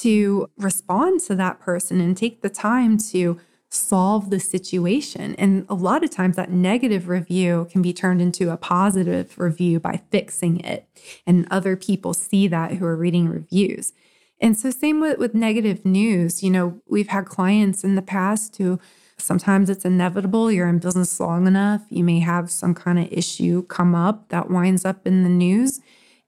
to 0.00 0.50
respond 0.56 1.20
to 1.22 1.34
that 1.34 1.60
person 1.60 2.00
and 2.00 2.16
take 2.16 2.42
the 2.42 2.48
time 2.48 2.98
to 2.98 3.40
solve 3.74 4.30
the 4.30 4.38
situation. 4.38 5.34
And 5.36 5.66
a 5.68 5.74
lot 5.74 6.04
of 6.04 6.10
times 6.10 6.36
that 6.36 6.50
negative 6.50 7.08
review 7.08 7.66
can 7.70 7.82
be 7.82 7.92
turned 7.92 8.22
into 8.22 8.50
a 8.50 8.56
positive 8.56 9.36
review 9.38 9.80
by 9.80 10.00
fixing 10.10 10.60
it. 10.60 10.86
And 11.26 11.46
other 11.50 11.76
people 11.76 12.14
see 12.14 12.46
that 12.48 12.74
who 12.74 12.86
are 12.86 12.96
reading 12.96 13.28
reviews. 13.28 13.92
And 14.40 14.56
so, 14.56 14.70
same 14.70 15.00
with, 15.00 15.18
with 15.18 15.34
negative 15.34 15.84
news. 15.84 16.42
You 16.42 16.50
know, 16.50 16.80
we've 16.88 17.08
had 17.08 17.26
clients 17.26 17.84
in 17.84 17.94
the 17.94 18.02
past 18.02 18.56
who 18.56 18.78
sometimes 19.16 19.70
it's 19.70 19.84
inevitable. 19.84 20.50
You're 20.50 20.68
in 20.68 20.78
business 20.78 21.18
long 21.18 21.46
enough, 21.46 21.82
you 21.88 22.04
may 22.04 22.20
have 22.20 22.50
some 22.50 22.74
kind 22.74 22.98
of 22.98 23.12
issue 23.12 23.62
come 23.64 23.94
up 23.94 24.28
that 24.28 24.50
winds 24.50 24.84
up 24.84 25.06
in 25.06 25.22
the 25.22 25.28
news. 25.28 25.80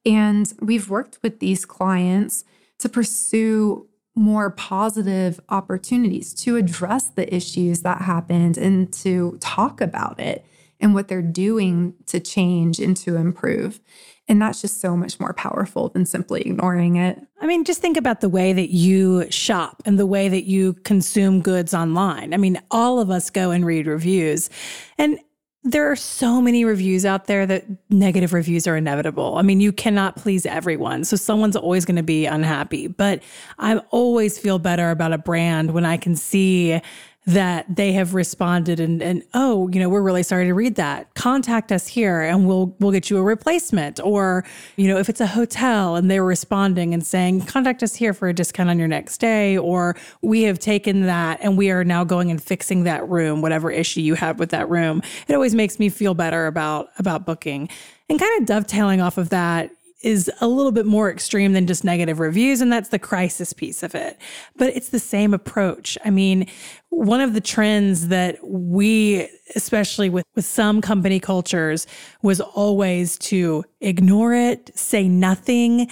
And 0.05 0.53
we've 0.61 0.89
worked 0.89 1.19
with 1.23 1.41
these 1.41 1.65
clients 1.65 2.45
to 2.79 2.89
pursue 2.89 3.89
more 4.15 4.51
positive 4.51 5.39
opportunities 5.51 6.33
to 6.33 6.57
address 6.57 7.09
the 7.09 7.33
issues 7.35 7.83
that 7.83 8.03
happened 8.03 8.57
and 8.57 8.93
to 8.93 9.37
talk 9.41 9.81
about 9.81 10.19
it 10.19 10.45
and 10.81 10.95
what 10.95 11.09
they're 11.09 11.23
doing 11.23 11.95
to 12.07 12.19
change 12.19 12.79
and 12.79 12.97
to 12.97 13.17
improve. 13.17 13.81
And 14.29 14.43
that's 14.43 14.61
just 14.61 14.81
so 14.81 14.97
much 14.97 15.21
more 15.21 15.33
powerful 15.33 15.91
than 15.91 16.05
simply 16.05 16.43
ignoring 16.43 16.97
it. 16.97 17.21
I 17.41 17.47
mean, 17.47 17.65
just 17.65 17.81
think 17.81 17.97
about 17.97 18.21
the 18.21 18.29
way 18.29 18.53
that 18.53 18.71
you 18.71 19.31
shop 19.31 19.83
and 19.87 19.99
the 19.99 20.07
way 20.07 20.29
that 20.29 20.45
you 20.45 20.73
consume 20.85 21.41
goods 21.41 21.73
online. 21.73 22.35
I 22.35 22.37
mean, 22.39 22.61
all 22.71 22.99
of 22.99 23.11
us 23.11 23.31
go 23.31 23.51
and 23.51 23.65
read 23.65 23.87
reviews. 23.87 24.51
And 24.99 25.19
there 25.67 25.91
are 25.91 25.97
so 25.97 26.41
many 26.41 26.65
reviews 26.65 27.05
out 27.05 27.27
there 27.27 27.45
that 27.45 27.65
negative 27.91 28.33
reviews 28.33 28.69
are 28.69 28.77
inevitable. 28.77 29.37
I 29.37 29.43
mean, 29.43 29.61
you 29.61 29.73
cannot 29.73 30.15
please 30.15 30.47
everyone. 30.47 31.05
So 31.05 31.17
someone's 31.17 31.57
always 31.57 31.85
going 31.85 31.97
to 31.97 32.05
be 32.05 32.25
unhappy. 32.25 32.87
But 32.87 33.21
I 33.59 33.79
always 33.91 34.39
feel 34.39 34.61
better 34.61 34.91
about 34.91 35.13
a 35.13 35.19
brand 35.19 35.73
when 35.73 35.85
I 35.85 35.97
can 35.97 36.15
see 36.15 36.81
that 37.27 37.67
they 37.75 37.93
have 37.93 38.15
responded 38.15 38.79
and, 38.79 39.03
and 39.03 39.23
oh 39.35 39.69
you 39.69 39.81
know 39.81 39.89
we're 39.89 40.03
really 40.03 40.23
sorry 40.23 40.47
to 40.47 40.55
read 40.55 40.77
that. 40.77 41.13
Contact 41.15 41.73
us 41.73 41.87
here 41.89 42.21
and 42.21 42.47
we'll 42.47 42.75
we'll 42.79 42.93
get 42.93 43.11
you 43.11 43.19
a 43.19 43.23
replacement. 43.23 43.99
Or 44.01 44.45
you 44.77 44.87
know 44.87 44.97
if 44.97 45.09
it's 45.09 45.21
a 45.21 45.27
hotel 45.27 45.97
and 45.97 46.09
they're 46.11 46.25
responding 46.25 46.95
and 46.95 47.05
saying 47.05 47.43
contact 47.43 47.83
us 47.83 47.97
here 47.97 48.15
for 48.15 48.29
a 48.29 48.33
discount 48.33 48.71
on 48.71 48.79
your 48.79 48.89
next 48.89 49.19
day 49.19 49.59
or 49.59 49.97
we 50.23 50.43
have 50.43 50.61
taken 50.61 51.03
that 51.07 51.41
and 51.43 51.59
we 51.59 51.71
are 51.71 51.85
now 51.85 52.05
going 52.05 52.31
and 52.31 52.43
fixing 52.43 52.85
that 52.85 53.09
room 53.09 53.43
whatever 53.43 53.71
issue 53.71 54.01
you 54.01 54.15
have 54.15 54.39
with 54.39 54.51
that 54.51 54.69
room. 54.71 55.03
It 55.27 55.35
always 55.35 55.55
makes 55.55 55.79
me 55.81 55.89
feel 55.89 56.15
better 56.15 56.47
about 56.47 56.91
about 56.99 57.27
booking. 57.27 57.69
And 58.09 58.21
kind 58.21 58.41
of 58.41 58.47
dovetailing 58.47 59.01
off 59.01 59.19
of 59.19 59.31
that 59.31 59.73
is 60.03 60.31
a 60.41 60.47
little 60.49 60.73
bit 60.73 60.87
more 60.87 61.11
extreme 61.11 61.53
than 61.53 61.67
just 61.67 61.85
negative 61.85 62.21
reviews, 62.21 62.61
and 62.61 62.71
that's 62.71 62.91
the 62.91 62.99
crisis 62.99 63.53
piece 63.53 63.83
of 63.83 63.95
it. 63.95 64.19
But 64.57 64.77
it's 64.77 64.91
the 64.91 64.99
same 64.99 65.33
approach. 65.33 65.97
I 66.05 66.11
mean, 66.11 66.47
one 66.91 67.21
of 67.21 67.35
the 67.35 67.41
trends 67.41 68.09
that 68.09 68.39
we, 68.43 69.29
especially 69.55 70.11
with, 70.11 70.25
with 70.35 70.45
some 70.45 70.81
company 70.81 71.19
cultures, 71.19 71.87
was 72.23 72.41
always 72.41 73.19
to 73.19 73.65
ignore 73.81 74.35
it, 74.35 74.71
say 74.77 75.09
nothing, 75.09 75.89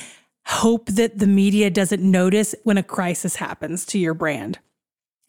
hope 0.46 0.86
that 0.86 1.18
the 1.18 1.26
media 1.26 1.70
doesn't 1.70 2.02
notice 2.02 2.54
when 2.64 2.76
a 2.76 2.82
crisis 2.82 3.36
happens 3.36 3.86
to 3.86 3.98
your 3.98 4.14
brand. 4.14 4.58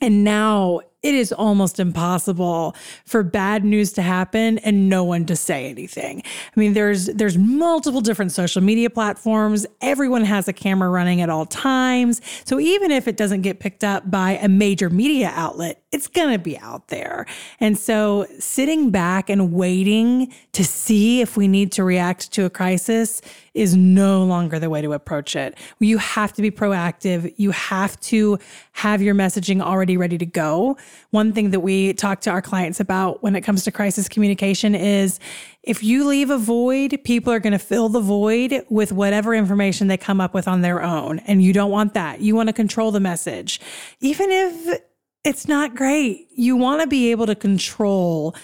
And 0.02 0.24
now 0.24 0.82
it 1.06 1.14
is 1.14 1.32
almost 1.32 1.80
impossible 1.80 2.76
for 3.06 3.22
bad 3.22 3.64
news 3.64 3.94
to 3.94 4.02
happen 4.02 4.58
and 4.58 4.90
no 4.90 5.04
one 5.04 5.24
to 5.28 5.36
say 5.36 5.70
anything. 5.70 6.24
I 6.26 6.60
mean, 6.60 6.74
there's 6.74 7.06
there's 7.06 7.38
multiple 7.38 8.02
different 8.02 8.32
social 8.32 8.64
media 8.64 8.90
platforms. 8.90 9.68
Everyone 9.82 10.26
has 10.26 10.48
a 10.48 10.54
camera 10.54 10.90
running 10.90 11.22
at 11.22 11.30
all 11.30 11.46
times. 11.46 12.22
So 12.44 12.60
even 12.60 12.90
if 12.90 13.08
it 13.08 13.18
doesn't 13.18 13.44
get 13.44 13.60
picked 13.60 13.84
up 13.84 14.10
by 14.10 14.32
a 14.32 14.48
major 14.48 14.90
media 14.90 15.32
outlet, 15.36 15.80
it's 15.92 16.08
going 16.08 16.32
to 16.32 16.40
be 16.40 16.58
out 16.58 16.88
there. 16.88 17.28
And 17.60 17.78
so 17.78 18.26
sitting 18.40 18.90
back 18.90 19.30
and 19.30 19.54
waiting 19.54 20.34
to 20.54 20.66
see 20.66 21.22
if 21.22 21.38
we 21.38 21.48
need 21.48 21.72
to 21.74 21.84
react 21.84 22.32
to 22.34 22.46
a 22.46 22.50
crisis 22.50 23.22
is 23.54 23.76
no 23.76 24.24
longer 24.24 24.60
the 24.60 24.70
way 24.70 24.82
to 24.82 24.92
approach 24.92 25.36
it. 25.36 25.58
You 25.80 25.98
have 25.98 26.34
to 26.34 26.42
be 26.42 26.52
proactive. 26.52 27.34
You 27.38 27.52
have 27.52 27.98
to 28.02 28.38
have 28.74 29.02
your 29.02 29.16
messaging 29.16 29.62
already 29.62 29.96
ready 29.96 30.18
to 30.18 30.26
go. 30.26 30.78
One 31.12 31.34
thing 31.34 31.52
that 31.52 31.60
we 31.60 31.94
talk 31.94 32.22
to 32.22 32.30
our 32.30 32.42
clients 32.42 32.80
about 32.80 33.24
when 33.24 33.36
it 33.36 33.42
comes 33.42 33.64
to 33.64 33.72
crisis 33.72 34.10
communication 34.10 34.76
is 34.76 35.20
if 35.64 35.84
you 35.84 36.06
leave 36.08 36.30
a 36.30 36.38
void, 36.38 37.00
people 37.04 37.32
are 37.34 37.40
going 37.40 37.54
to 37.54 37.60
fill 37.60 37.90
the 37.90 38.02
void 38.02 38.66
with 38.70 38.92
whatever 38.92 39.34
information 39.34 39.88
they 39.88 39.98
come 39.98 40.22
up 40.22 40.34
with 40.34 40.48
on 40.48 40.62
their 40.62 40.84
own. 40.84 41.20
And 41.20 41.42
you 41.44 41.54
don't 41.54 41.72
want 41.72 41.94
that. 41.94 42.22
You 42.22 42.36
want 42.36 42.50
to 42.50 42.54
control 42.54 42.92
the 42.92 43.00
message. 43.00 43.60
Even 44.00 44.30
if 44.30 44.82
it's 45.24 45.48
not 45.48 45.76
great, 45.76 46.28
you 46.36 46.56
want 46.56 46.82
to 46.82 46.88
be 46.88 47.12
able 47.12 47.26
to 47.26 47.36
control 47.36 48.36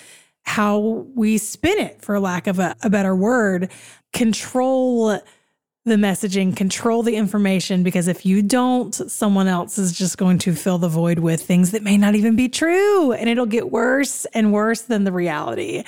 how 0.44 1.06
we 1.16 1.38
spin 1.38 1.78
it, 1.78 2.02
for 2.02 2.20
lack 2.20 2.48
of 2.48 2.58
a, 2.58 2.76
a 2.82 2.90
better 2.90 3.16
word, 3.16 3.72
control 4.12 5.20
the 5.84 5.96
messaging, 5.96 6.56
control 6.56 7.02
the 7.02 7.16
information, 7.16 7.82
because 7.82 8.08
if 8.08 8.24
you 8.24 8.44
don't, 8.44 8.94
someone 8.94 9.48
else 9.48 9.80
is 9.80 9.92
just 9.92 10.18
going 10.18 10.38
to 10.40 10.54
fill 10.54 10.78
the 10.78 10.88
void 10.88 11.20
with 11.20 11.42
things 11.42 11.72
that 11.72 11.82
may 11.82 11.98
not 11.98 12.14
even 12.14 12.36
be 12.36 12.48
true. 12.48 13.14
And 13.14 13.28
it'll 13.28 13.48
get 13.48 13.72
worse 13.72 14.26
and 14.34 14.54
worse 14.54 14.82
than 14.82 15.06
the 15.06 15.12
reality. 15.12 15.84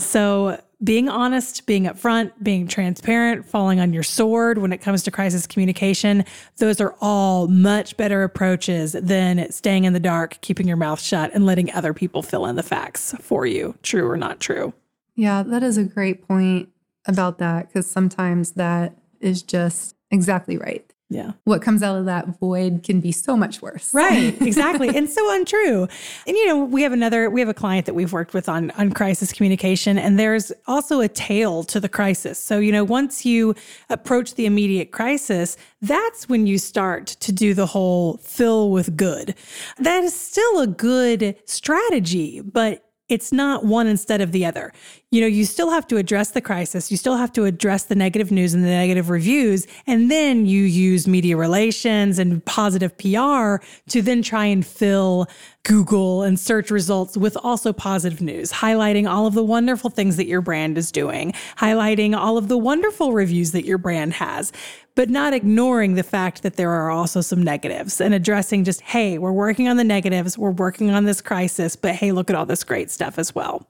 So, 0.00 0.60
being 0.84 1.08
honest, 1.08 1.64
being 1.64 1.84
upfront, 1.84 2.32
being 2.42 2.68
transparent, 2.68 3.46
falling 3.46 3.80
on 3.80 3.94
your 3.94 4.02
sword 4.02 4.58
when 4.58 4.72
it 4.72 4.78
comes 4.78 5.02
to 5.04 5.10
crisis 5.10 5.46
communication, 5.46 6.24
those 6.58 6.82
are 6.82 6.94
all 7.00 7.48
much 7.48 7.96
better 7.96 8.24
approaches 8.24 8.92
than 8.92 9.50
staying 9.50 9.84
in 9.84 9.94
the 9.94 10.00
dark, 10.00 10.38
keeping 10.42 10.68
your 10.68 10.76
mouth 10.76 11.00
shut, 11.00 11.30
and 11.32 11.46
letting 11.46 11.72
other 11.72 11.94
people 11.94 12.20
fill 12.20 12.44
in 12.44 12.56
the 12.56 12.62
facts 12.62 13.14
for 13.20 13.46
you, 13.46 13.74
true 13.82 14.06
or 14.06 14.18
not 14.18 14.38
true. 14.38 14.74
Yeah, 15.14 15.42
that 15.44 15.62
is 15.62 15.78
a 15.78 15.84
great 15.84 16.26
point 16.28 16.68
about 17.06 17.38
that 17.38 17.68
because 17.68 17.86
sometimes 17.90 18.52
that 18.52 18.98
is 19.20 19.42
just 19.42 19.94
exactly 20.10 20.56
right. 20.56 20.90
Yeah. 21.08 21.32
What 21.44 21.62
comes 21.62 21.84
out 21.84 21.96
of 21.96 22.06
that 22.06 22.38
void 22.40 22.82
can 22.82 23.00
be 23.00 23.12
so 23.12 23.36
much 23.36 23.62
worse. 23.62 23.94
Right. 23.94 24.34
Exactly. 24.46 24.88
and 24.88 25.08
so 25.08 25.34
untrue. 25.34 25.88
And 26.26 26.36
you 26.36 26.46
know, 26.46 26.64
we 26.64 26.82
have 26.82 26.92
another 26.92 27.28
we 27.30 27.40
have 27.40 27.48
a 27.48 27.54
client 27.54 27.86
that 27.86 27.94
we've 27.94 28.12
worked 28.12 28.32
with 28.32 28.48
on 28.48 28.70
on 28.72 28.92
crisis 28.92 29.32
communication 29.32 29.98
and 29.98 30.18
there's 30.18 30.52
also 30.66 31.00
a 31.00 31.08
tail 31.08 31.62
to 31.64 31.80
the 31.80 31.88
crisis. 31.88 32.38
So, 32.38 32.58
you 32.58 32.72
know, 32.72 32.84
once 32.84 33.24
you 33.24 33.54
approach 33.90 34.34
the 34.34 34.46
immediate 34.46 34.92
crisis, 34.92 35.56
that's 35.82 36.28
when 36.28 36.46
you 36.46 36.58
start 36.58 37.06
to 37.06 37.32
do 37.32 37.54
the 37.54 37.66
whole 37.66 38.18
fill 38.18 38.70
with 38.70 38.96
good. 38.96 39.34
That 39.78 40.04
is 40.04 40.18
still 40.18 40.60
a 40.60 40.66
good 40.66 41.36
strategy, 41.44 42.40
but 42.40 42.85
it's 43.08 43.32
not 43.32 43.64
one 43.64 43.86
instead 43.86 44.20
of 44.20 44.32
the 44.32 44.44
other. 44.44 44.72
you 45.12 45.20
know, 45.20 45.26
you 45.26 45.44
still 45.44 45.70
have 45.70 45.86
to 45.86 45.96
address 45.96 46.32
the 46.32 46.40
crisis. 46.40 46.90
You 46.90 46.96
still 46.96 47.16
have 47.16 47.32
to 47.34 47.44
address 47.44 47.84
the 47.84 47.94
negative 47.94 48.32
news 48.32 48.52
and 48.52 48.64
the 48.64 48.68
negative 48.68 49.08
reviews. 49.08 49.66
And 49.86 50.10
then 50.10 50.46
you 50.46 50.64
use 50.64 51.06
media 51.06 51.36
relations 51.36 52.18
and 52.18 52.44
positive 52.44 52.98
PR 52.98 53.64
to 53.88 54.02
then 54.02 54.22
try 54.22 54.46
and 54.46 54.66
fill 54.66 55.28
Google 55.62 56.22
and 56.22 56.38
search 56.38 56.70
results 56.70 57.16
with 57.16 57.36
also 57.42 57.72
positive 57.72 58.20
news, 58.20 58.52
highlighting 58.52 59.08
all 59.08 59.26
of 59.26 59.34
the 59.34 59.44
wonderful 59.44 59.90
things 59.90 60.16
that 60.16 60.26
your 60.26 60.40
brand 60.40 60.76
is 60.76 60.92
doing, 60.92 61.32
highlighting 61.56 62.16
all 62.16 62.36
of 62.36 62.48
the 62.48 62.58
wonderful 62.58 63.12
reviews 63.12 63.52
that 63.52 63.64
your 63.64 63.78
brand 63.78 64.12
has, 64.14 64.52
but 64.96 65.10
not 65.10 65.32
ignoring 65.32 65.94
the 65.94 66.02
fact 66.02 66.42
that 66.42 66.56
there 66.56 66.70
are 66.70 66.90
also 66.90 67.20
some 67.20 67.42
negatives 67.42 68.00
and 68.00 68.12
addressing 68.12 68.64
just, 68.64 68.80
hey, 68.80 69.18
we're 69.18 69.30
working 69.30 69.68
on 69.68 69.76
the 69.76 69.84
negatives, 69.84 70.36
we're 70.36 70.50
working 70.50 70.90
on 70.90 71.04
this 71.04 71.20
crisis, 71.20 71.76
but 71.76 71.94
hey, 71.94 72.10
look 72.10 72.28
at 72.30 72.34
all 72.34 72.46
this 72.46 72.64
great 72.64 72.90
stuff 72.90 73.18
as 73.18 73.34
well. 73.34 73.68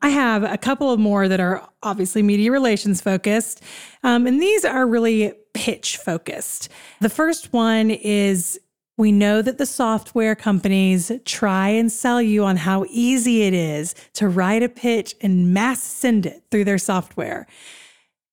I 0.00 0.10
have 0.10 0.44
a 0.44 0.56
couple 0.56 0.92
of 0.92 1.00
more 1.00 1.28
that 1.28 1.40
are 1.40 1.68
obviously 1.82 2.22
media 2.22 2.52
relations 2.52 3.00
focused, 3.00 3.62
um, 4.02 4.26
and 4.26 4.40
these 4.40 4.64
are 4.64 4.86
really 4.86 5.32
pitch 5.54 5.96
focused. 5.96 6.68
The 7.00 7.08
first 7.08 7.52
one 7.52 7.90
is 7.90 8.60
we 8.96 9.10
know 9.10 9.42
that 9.42 9.58
the 9.58 9.66
software 9.66 10.36
companies 10.36 11.10
try 11.24 11.68
and 11.68 11.90
sell 11.90 12.22
you 12.22 12.44
on 12.44 12.58
how 12.58 12.84
easy 12.90 13.42
it 13.42 13.54
is 13.54 13.94
to 14.12 14.28
write 14.28 14.62
a 14.62 14.68
pitch 14.68 15.16
and 15.20 15.52
mass 15.52 15.82
send 15.82 16.26
it 16.26 16.44
through 16.50 16.64
their 16.64 16.78
software. 16.78 17.48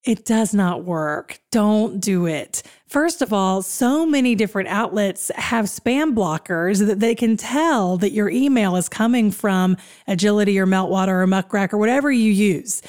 It 0.03 0.25
does 0.25 0.53
not 0.53 0.83
work. 0.83 1.39
Don't 1.51 1.99
do 1.99 2.25
it. 2.25 2.63
First 2.87 3.21
of 3.21 3.31
all, 3.31 3.61
so 3.61 4.03
many 4.03 4.33
different 4.33 4.67
outlets 4.67 5.29
have 5.35 5.65
spam 5.65 6.15
blockers 6.15 6.85
that 6.85 6.99
they 6.99 7.13
can 7.13 7.37
tell 7.37 7.97
that 7.97 8.11
your 8.11 8.27
email 8.27 8.75
is 8.75 8.89
coming 8.89 9.29
from 9.29 9.77
Agility 10.07 10.59
or 10.59 10.65
Meltwater 10.65 11.21
or 11.21 11.27
Muck 11.27 11.53
Rack 11.53 11.71
or 11.71 11.77
whatever 11.77 12.11
you 12.11 12.31
use. 12.31 12.81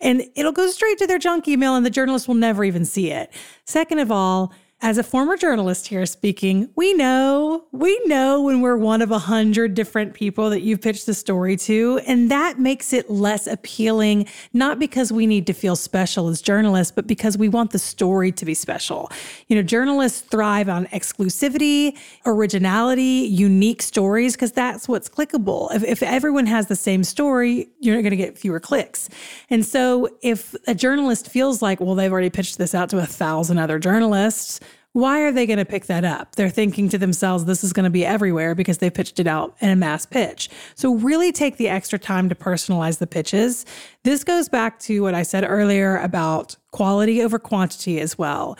And 0.00 0.22
it'll 0.36 0.52
go 0.52 0.68
straight 0.68 0.98
to 0.98 1.08
their 1.08 1.18
junk 1.18 1.48
email 1.48 1.74
and 1.74 1.84
the 1.84 1.90
journalist 1.90 2.28
will 2.28 2.36
never 2.36 2.62
even 2.62 2.84
see 2.84 3.10
it. 3.10 3.32
Second 3.64 3.98
of 3.98 4.12
all, 4.12 4.52
as 4.82 4.96
a 4.96 5.02
former 5.02 5.36
journalist 5.36 5.88
here 5.88 6.06
speaking, 6.06 6.70
we 6.74 6.94
know, 6.94 7.66
we 7.70 8.00
know 8.06 8.40
when 8.40 8.62
we're 8.62 8.78
one 8.78 9.02
of 9.02 9.10
a 9.10 9.18
hundred 9.18 9.74
different 9.74 10.14
people 10.14 10.48
that 10.48 10.62
you've 10.62 10.80
pitched 10.80 11.04
the 11.04 11.12
story 11.12 11.54
to. 11.54 12.00
And 12.06 12.30
that 12.30 12.58
makes 12.58 12.94
it 12.94 13.10
less 13.10 13.46
appealing, 13.46 14.26
not 14.54 14.78
because 14.78 15.12
we 15.12 15.26
need 15.26 15.46
to 15.48 15.52
feel 15.52 15.76
special 15.76 16.28
as 16.28 16.40
journalists, 16.40 16.92
but 16.92 17.06
because 17.06 17.36
we 17.36 17.46
want 17.46 17.72
the 17.72 17.78
story 17.78 18.32
to 18.32 18.44
be 18.46 18.54
special. 18.54 19.10
You 19.48 19.56
know, 19.56 19.62
journalists 19.62 20.22
thrive 20.22 20.70
on 20.70 20.86
exclusivity, 20.86 21.98
originality, 22.24 23.28
unique 23.30 23.82
stories, 23.82 24.34
because 24.34 24.52
that's 24.52 24.88
what's 24.88 25.10
clickable. 25.10 25.74
If, 25.74 25.84
if 25.84 26.02
everyone 26.02 26.46
has 26.46 26.68
the 26.68 26.76
same 26.76 27.04
story, 27.04 27.68
you're 27.80 27.96
not 27.96 28.02
going 28.02 28.12
to 28.12 28.16
get 28.16 28.38
fewer 28.38 28.60
clicks. 28.60 29.10
And 29.50 29.64
so 29.64 30.08
if 30.22 30.54
a 30.66 30.74
journalist 30.74 31.28
feels 31.28 31.60
like, 31.60 31.80
well, 31.80 31.94
they've 31.94 32.10
already 32.10 32.30
pitched 32.30 32.56
this 32.56 32.74
out 32.74 32.88
to 32.90 32.98
a 32.98 33.06
thousand 33.06 33.58
other 33.58 33.78
journalists, 33.78 34.58
why 34.92 35.20
are 35.20 35.30
they 35.30 35.46
going 35.46 35.58
to 35.58 35.64
pick 35.64 35.86
that 35.86 36.04
up? 36.04 36.34
They're 36.34 36.50
thinking 36.50 36.88
to 36.88 36.98
themselves, 36.98 37.44
this 37.44 37.62
is 37.62 37.72
going 37.72 37.84
to 37.84 37.90
be 37.90 38.04
everywhere 38.04 38.56
because 38.56 38.78
they 38.78 38.90
pitched 38.90 39.20
it 39.20 39.26
out 39.26 39.54
in 39.60 39.70
a 39.70 39.76
mass 39.76 40.04
pitch. 40.04 40.50
So, 40.74 40.94
really 40.94 41.30
take 41.30 41.58
the 41.58 41.68
extra 41.68 41.98
time 41.98 42.28
to 42.28 42.34
personalize 42.34 42.98
the 42.98 43.06
pitches. 43.06 43.64
This 44.02 44.24
goes 44.24 44.48
back 44.48 44.80
to 44.80 45.02
what 45.02 45.14
I 45.14 45.22
said 45.22 45.44
earlier 45.46 45.96
about 45.98 46.56
quality 46.72 47.22
over 47.22 47.38
quantity 47.38 48.00
as 48.00 48.18
well. 48.18 48.58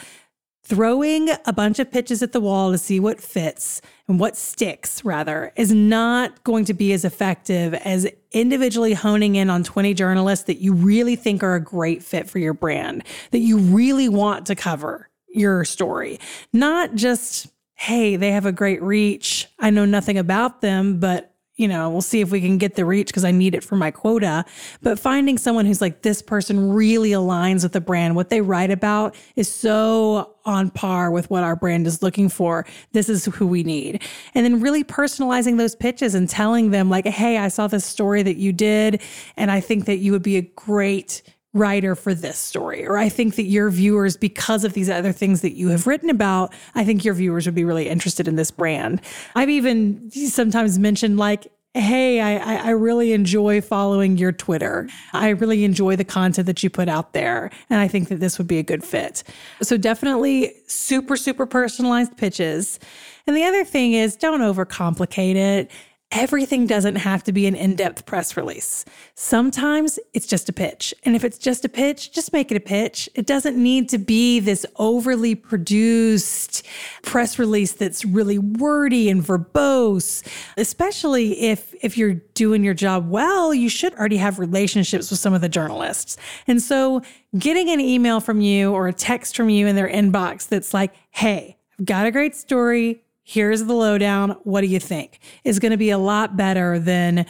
Throwing 0.63 1.31
a 1.47 1.53
bunch 1.53 1.81
of 1.81 1.91
pitches 1.91 2.23
at 2.23 2.31
the 2.31 2.41
wall 2.41 2.71
to 2.71 2.79
see 2.79 3.01
what 3.01 3.21
fits 3.21 3.83
and 4.07 4.21
what 4.21 4.37
sticks, 4.37 5.05
rather, 5.05 5.53
is 5.57 5.73
not 5.73 6.45
going 6.45 6.65
to 6.67 6.75
be 6.75 6.93
as 6.93 7.05
effective 7.05 7.75
as 7.75 8.07
individually 8.31 8.95
honing 8.95 9.35
in 9.35 9.51
on 9.51 9.65
20 9.65 9.95
journalists 9.95 10.45
that 10.45 10.59
you 10.59 10.73
really 10.73 11.17
think 11.17 11.43
are 11.43 11.57
a 11.57 11.61
great 11.61 12.05
fit 12.05 12.31
for 12.31 12.39
your 12.39 12.55
brand, 12.55 13.03
that 13.33 13.41
you 13.41 13.59
really 13.59 14.09
want 14.09 14.47
to 14.47 14.55
cover 14.55 15.10
your 15.33 15.65
story, 15.65 16.19
not 16.53 16.95
just, 16.95 17.49
hey, 17.75 18.17
they 18.17 18.33
have 18.33 18.47
a 18.47 18.53
great 18.53 18.83
reach. 18.83 19.49
I 19.59 19.71
know 19.71 19.85
nothing 19.85 20.19
about 20.19 20.61
them, 20.61 21.01
but 21.01 21.27
you 21.57 21.69
know, 21.69 21.91
we'll 21.91 22.01
see 22.01 22.23
if 22.23 22.31
we 22.31 22.41
can 22.41 22.57
get 22.57 22.75
the 22.75 22.87
reach 22.87 23.09
because 23.09 23.25
I 23.25 23.33
need 23.33 23.55
it 23.55 23.63
for 23.63 23.77
my 23.77 23.91
quota. 23.91 24.47
But 24.81 24.99
finding 24.99 25.37
someone 25.37 25.67
who's 25.67 25.83
like, 25.83 26.01
this 26.01 26.23
person 26.23 26.73
really 26.73 27.11
aligns 27.11 27.65
with 27.65 27.73
the 27.73 27.83
brand. 27.83 28.17
What 28.17 28.31
they 28.31 28.41
write 28.41 28.71
about 28.71 29.15
is 29.37 29.53
so 29.53 30.37
on 30.47 30.71
par 30.71 31.11
with 31.11 31.29
what 31.29 31.45
our 31.45 31.57
brand 31.57 31.87
is 31.87 32.03
looking 32.03 32.31
for. 32.31 32.65
This 32.93 33.11
is 33.11 33.27
who 33.27 33.47
we 33.47 33.63
need. 33.63 34.03
And 34.35 34.47
then 34.47 34.63
really 34.63 34.83
personalizing 34.83 35.59
those 35.59 35.75
pitches 35.75 36.15
and 36.15 36.31
telling 36.31 36.71
them, 36.71 36.89
like, 36.89 37.05
hey, 37.05 37.37
I 37.37 37.49
saw 37.49 37.67
this 37.67 37.85
story 37.85 38.23
that 38.23 38.39
you 38.39 38.55
did, 38.55 39.03
and 39.37 39.51
I 39.51 39.61
think 39.61 39.85
that 39.85 39.99
you 39.99 40.13
would 40.13 40.23
be 40.23 40.39
a 40.39 40.43
great 40.43 41.21
writer 41.53 41.95
for 41.95 42.15
this 42.15 42.39
story. 42.39 42.87
Or 42.87 42.97
I 42.97 43.09
think 43.09 43.37
that 43.37 43.45
your 43.45 43.71
viewers, 43.71 44.17
because 44.17 44.65
of 44.65 44.73
these 44.73 44.89
other 44.89 45.13
things 45.13 45.41
that 45.41 45.57
you 45.57 45.69
have 45.69 45.87
written 45.87 46.11
about, 46.11 46.53
I 46.75 46.85
think 46.85 47.05
your 47.05 47.15
viewers 47.15 47.47
would 47.47 47.55
be 47.55 47.65
really 47.65 47.89
interested 47.89 48.29
in 48.29 48.37
this 48.37 48.51
brand. 48.51 49.01
I've 49.35 49.51
even 49.51 50.11
sometimes 50.11 50.79
mentioned 50.79 51.19
like, 51.19 51.51
Hey, 51.73 52.21
I, 52.21 52.57
I 52.57 52.71
really 52.71 53.13
enjoy 53.13 53.61
following 53.61 54.17
your 54.17 54.33
Twitter. 54.33 54.89
I 55.13 55.29
really 55.29 55.63
enjoy 55.63 55.95
the 55.95 56.05
content 56.05 56.47
that 56.47 56.65
you 56.65 56.71
put 56.71 56.89
out 56.89 57.13
there. 57.13 57.49
And 57.69 57.79
I 57.79 57.87
think 57.87 58.09
that 58.09 58.19
this 58.19 58.39
would 58.39 58.49
be 58.49 58.59
a 58.59 58.65
good 58.65 58.83
fit. 58.83 59.23
So, 59.63 59.77
definitely 59.77 60.53
super, 60.67 61.17
super 61.17 61.47
personalized 61.47 62.17
pitches. 62.17 62.81
And 63.29 63.37
the 63.37 63.45
other 63.45 63.65
thing 63.65 63.93
is 63.93 64.17
don't 64.17 64.41
overcomplicate 64.41 65.37
it 65.37 65.71
everything 66.13 66.67
doesn't 66.67 66.97
have 66.97 67.23
to 67.23 67.33
be 67.33 67.47
an 67.47 67.55
in 67.55 67.77
depth 67.77 68.05
press 68.05 68.37
release. 68.37 68.85
Sometimes 69.15 69.99
it's 70.13 70.27
just 70.27 70.49
a 70.49 70.53
pitch. 70.53 70.93
And 71.05 71.15
if 71.15 71.23
it's 71.23 71.39
just 71.39 71.65
a 71.65 71.69
pitch, 71.69 72.13
just 72.13 72.33
make 72.33 72.51
it 72.51 72.57
a 72.57 72.61
pitch. 72.61 73.09
It 73.15 73.27
doesn't 73.27 73.57
need 73.57 73.89
to 73.91 73.99
be 73.99 74.41
this 74.41 74.67
overly 74.77 75.37
produced 75.37 76.67
press 77.03 77.39
release 77.39 77.73
that's 77.73 78.05
really 78.05 78.39
wordy 78.39 79.09
and 79.09 79.23
verbose. 79.23 80.27
Especially 80.57 81.43
if, 81.43 81.75
if 81.81 81.97
you're 81.97 82.15
doing 82.35 82.65
your 82.65 82.75
job 82.75 83.09
well, 83.09 83.55
you 83.55 83.69
should 83.69 83.95
already 83.95 84.17
have 84.17 84.41
relationships 84.41 85.11
with 85.11 85.21
some 85.21 85.33
of 85.33 85.41
the 85.41 85.49
journalists. 85.49 86.17
And 86.49 86.61
so 86.61 87.03
getting 87.39 87.71
an 87.71 87.79
email 87.79 88.21
from 88.21 88.41
you 88.41 88.73
or 88.73 88.89
a 88.89 88.93
text 88.93 89.37
from 89.37 89.49
you 89.49 89.69
in 89.69 89.77
their 89.77 89.89
inbox 89.89 90.49
that's 90.49 90.75
like, 90.75 90.93
hey, 91.11 91.57
I've 91.79 91.87
got 91.87 92.07
a 92.07 92.11
great 92.11 92.35
story 92.35 93.05
here's 93.31 93.65
the 93.65 93.75
lowdown. 93.75 94.31
What 94.43 94.63
do 94.63 94.67
you 94.67 94.81
think? 94.81 95.21
Is 95.45 95.61
going 95.61 95.71
to 95.71 95.79
be 95.79 95.91
a 95.91 95.99
lot 95.99 96.37
better 96.37 96.81
than 96.81 97.27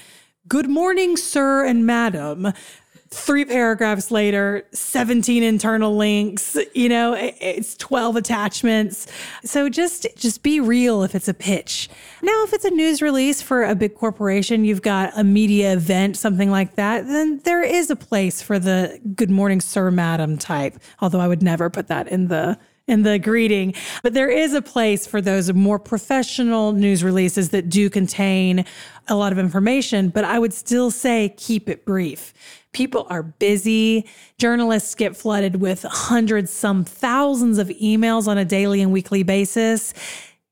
good 0.48 0.68
morning, 0.68 1.18
sir 1.18 1.66
and 1.66 1.84
madam. 1.84 2.54
Three 3.10 3.44
paragraphs 3.44 4.10
later, 4.10 4.64
17 4.72 5.42
internal 5.42 5.94
links, 5.94 6.56
you 6.74 6.88
know, 6.88 7.14
it's 7.18 7.76
12 7.76 8.16
attachments. 8.16 9.08
So 9.44 9.68
just 9.68 10.06
just 10.16 10.42
be 10.42 10.58
real 10.58 11.02
if 11.02 11.14
it's 11.14 11.28
a 11.28 11.34
pitch. 11.34 11.90
Now, 12.22 12.44
if 12.44 12.54
it's 12.54 12.64
a 12.64 12.70
news 12.70 13.02
release 13.02 13.42
for 13.42 13.64
a 13.64 13.74
big 13.74 13.94
corporation, 13.94 14.64
you've 14.64 14.82
got 14.82 15.12
a 15.16 15.24
media 15.24 15.72
event, 15.74 16.16
something 16.16 16.50
like 16.50 16.76
that, 16.76 17.06
then 17.08 17.40
there 17.44 17.62
is 17.62 17.90
a 17.90 17.96
place 17.96 18.40
for 18.40 18.58
the 18.58 19.00
good 19.16 19.30
morning, 19.30 19.60
sir, 19.60 19.90
madam 19.90 20.38
type. 20.38 20.78
Although 21.00 21.20
I 21.20 21.28
would 21.28 21.42
never 21.42 21.68
put 21.68 21.88
that 21.88 22.08
in 22.08 22.28
the 22.28 22.58
in 22.86 23.02
the 23.02 23.18
greeting. 23.18 23.74
But 24.02 24.14
there 24.14 24.30
is 24.30 24.54
a 24.54 24.62
place 24.62 25.06
for 25.06 25.20
those 25.20 25.52
more 25.52 25.78
professional 25.78 26.72
news 26.72 27.04
releases 27.04 27.50
that 27.50 27.68
do 27.68 27.88
contain 27.88 28.64
a 29.08 29.14
lot 29.14 29.32
of 29.32 29.38
information. 29.38 30.08
But 30.08 30.24
I 30.24 30.38
would 30.38 30.52
still 30.52 30.90
say 30.90 31.34
keep 31.36 31.68
it 31.68 31.84
brief. 31.84 32.34
People 32.72 33.06
are 33.10 33.22
busy. 33.22 34.08
Journalists 34.38 34.94
get 34.94 35.16
flooded 35.16 35.56
with 35.56 35.82
hundreds, 35.82 36.50
some 36.50 36.84
thousands 36.84 37.58
of 37.58 37.68
emails 37.68 38.28
on 38.28 38.38
a 38.38 38.44
daily 38.44 38.80
and 38.80 38.92
weekly 38.92 39.22
basis. 39.22 39.92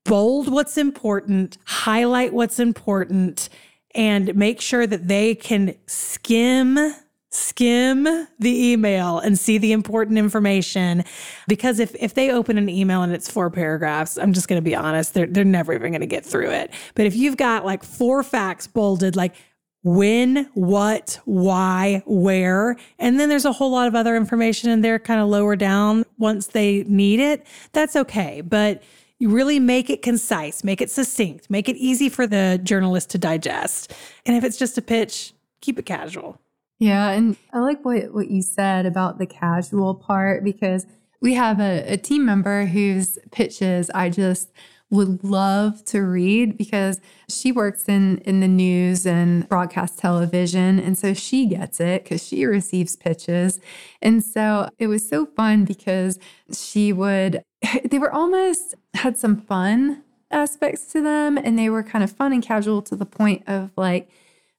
Bold 0.03 0.51
what's 0.51 0.77
important, 0.77 1.57
highlight 1.65 2.33
what's 2.33 2.59
important, 2.59 3.49
and 3.95 4.35
make 4.35 4.59
sure 4.59 4.85
that 4.87 5.07
they 5.07 5.35
can 5.35 5.75
skim 5.87 6.93
skim 7.31 8.05
the 8.39 8.71
email 8.71 9.19
and 9.19 9.37
see 9.37 9.57
the 9.57 9.71
important 9.71 10.17
information. 10.17 11.03
Because 11.47 11.79
if 11.79 11.95
if 11.99 12.15
they 12.15 12.31
open 12.31 12.57
an 12.57 12.69
email 12.69 13.03
and 13.03 13.13
it's 13.13 13.29
four 13.29 13.49
paragraphs 13.49 14.17
i'm 14.17 14.33
just 14.33 14.47
going 14.47 14.57
to 14.57 14.63
be 14.63 14.75
honest 14.75 15.13
they're, 15.13 15.27
they're 15.27 15.43
never 15.43 15.73
even 15.73 15.91
going 15.91 16.01
to 16.01 16.07
get 16.07 16.25
through 16.25 16.49
it. 16.49 16.71
But 16.95 17.05
if 17.05 17.15
you've 17.15 17.37
got 17.37 17.65
like 17.65 17.83
four 17.83 18.23
facts 18.23 18.65
bolded 18.67 19.15
like 19.15 19.35
when 19.83 20.49
what 20.55 21.19
why 21.25 22.03
where 22.05 22.75
and 22.97 23.19
then 23.19 23.29
there's 23.29 23.45
a 23.45 23.53
whole 23.53 23.71
lot 23.71 23.87
of 23.87 23.95
other 23.95 24.15
information 24.17 24.69
in 24.69 24.81
there 24.81 24.99
kind 24.99 25.21
of 25.21 25.29
lower 25.29 25.55
down 25.55 26.05
once 26.17 26.47
they 26.47 26.83
need 26.83 27.19
it 27.19 27.45
that's 27.73 27.95
okay. 27.95 28.41
But 28.41 28.81
you 29.19 29.29
really 29.29 29.59
make 29.59 29.89
it 29.91 30.01
concise 30.01 30.63
make 30.63 30.81
it 30.81 30.89
succinct 30.89 31.47
make 31.49 31.69
it 31.69 31.75
easy 31.75 32.09
for 32.09 32.25
the 32.25 32.59
journalist 32.63 33.11
to 33.11 33.19
digest. 33.19 33.93
And 34.25 34.35
if 34.35 34.43
it's 34.43 34.57
just 34.57 34.79
a 34.79 34.81
pitch 34.81 35.33
keep 35.61 35.77
it 35.77 35.85
casual 35.85 36.39
yeah. 36.79 37.09
And 37.09 37.35
I 37.53 37.59
like 37.59 37.83
what, 37.83 38.13
what 38.13 38.31
you 38.31 38.41
said 38.41 38.85
about 38.85 39.19
the 39.19 39.25
casual 39.25 39.95
part 39.95 40.43
because 40.43 40.85
we 41.21 41.33
have 41.33 41.59
a, 41.59 41.83
a 41.93 41.97
team 41.97 42.25
member 42.25 42.65
whose 42.65 43.19
pitches 43.31 43.89
I 43.93 44.09
just 44.09 44.49
would 44.89 45.23
love 45.23 45.83
to 45.85 46.01
read 46.01 46.57
because 46.57 46.99
she 47.27 47.51
works 47.51 47.87
in 47.87 48.17
in 48.19 48.39
the 48.39 48.47
news 48.47 49.05
and 49.05 49.47
broadcast 49.47 49.99
television 49.99 50.79
and 50.79 50.97
so 50.97 51.13
she 51.13 51.45
gets 51.45 51.79
it 51.79 52.05
cuz 52.05 52.25
she 52.25 52.45
receives 52.45 52.95
pitches. 52.95 53.59
And 54.01 54.23
so 54.23 54.69
it 54.79 54.87
was 54.87 55.07
so 55.07 55.27
fun 55.27 55.65
because 55.65 56.17
she 56.51 56.91
would 56.91 57.43
they 57.85 57.99
were 57.99 58.11
almost 58.11 58.73
had 58.95 59.17
some 59.17 59.37
fun 59.37 60.03
aspects 60.31 60.91
to 60.93 61.01
them 61.01 61.37
and 61.37 61.57
they 61.57 61.69
were 61.69 61.83
kind 61.83 62.03
of 62.03 62.11
fun 62.11 62.33
and 62.33 62.41
casual 62.41 62.81
to 62.83 62.95
the 62.95 63.05
point 63.05 63.43
of 63.47 63.71
like 63.75 64.09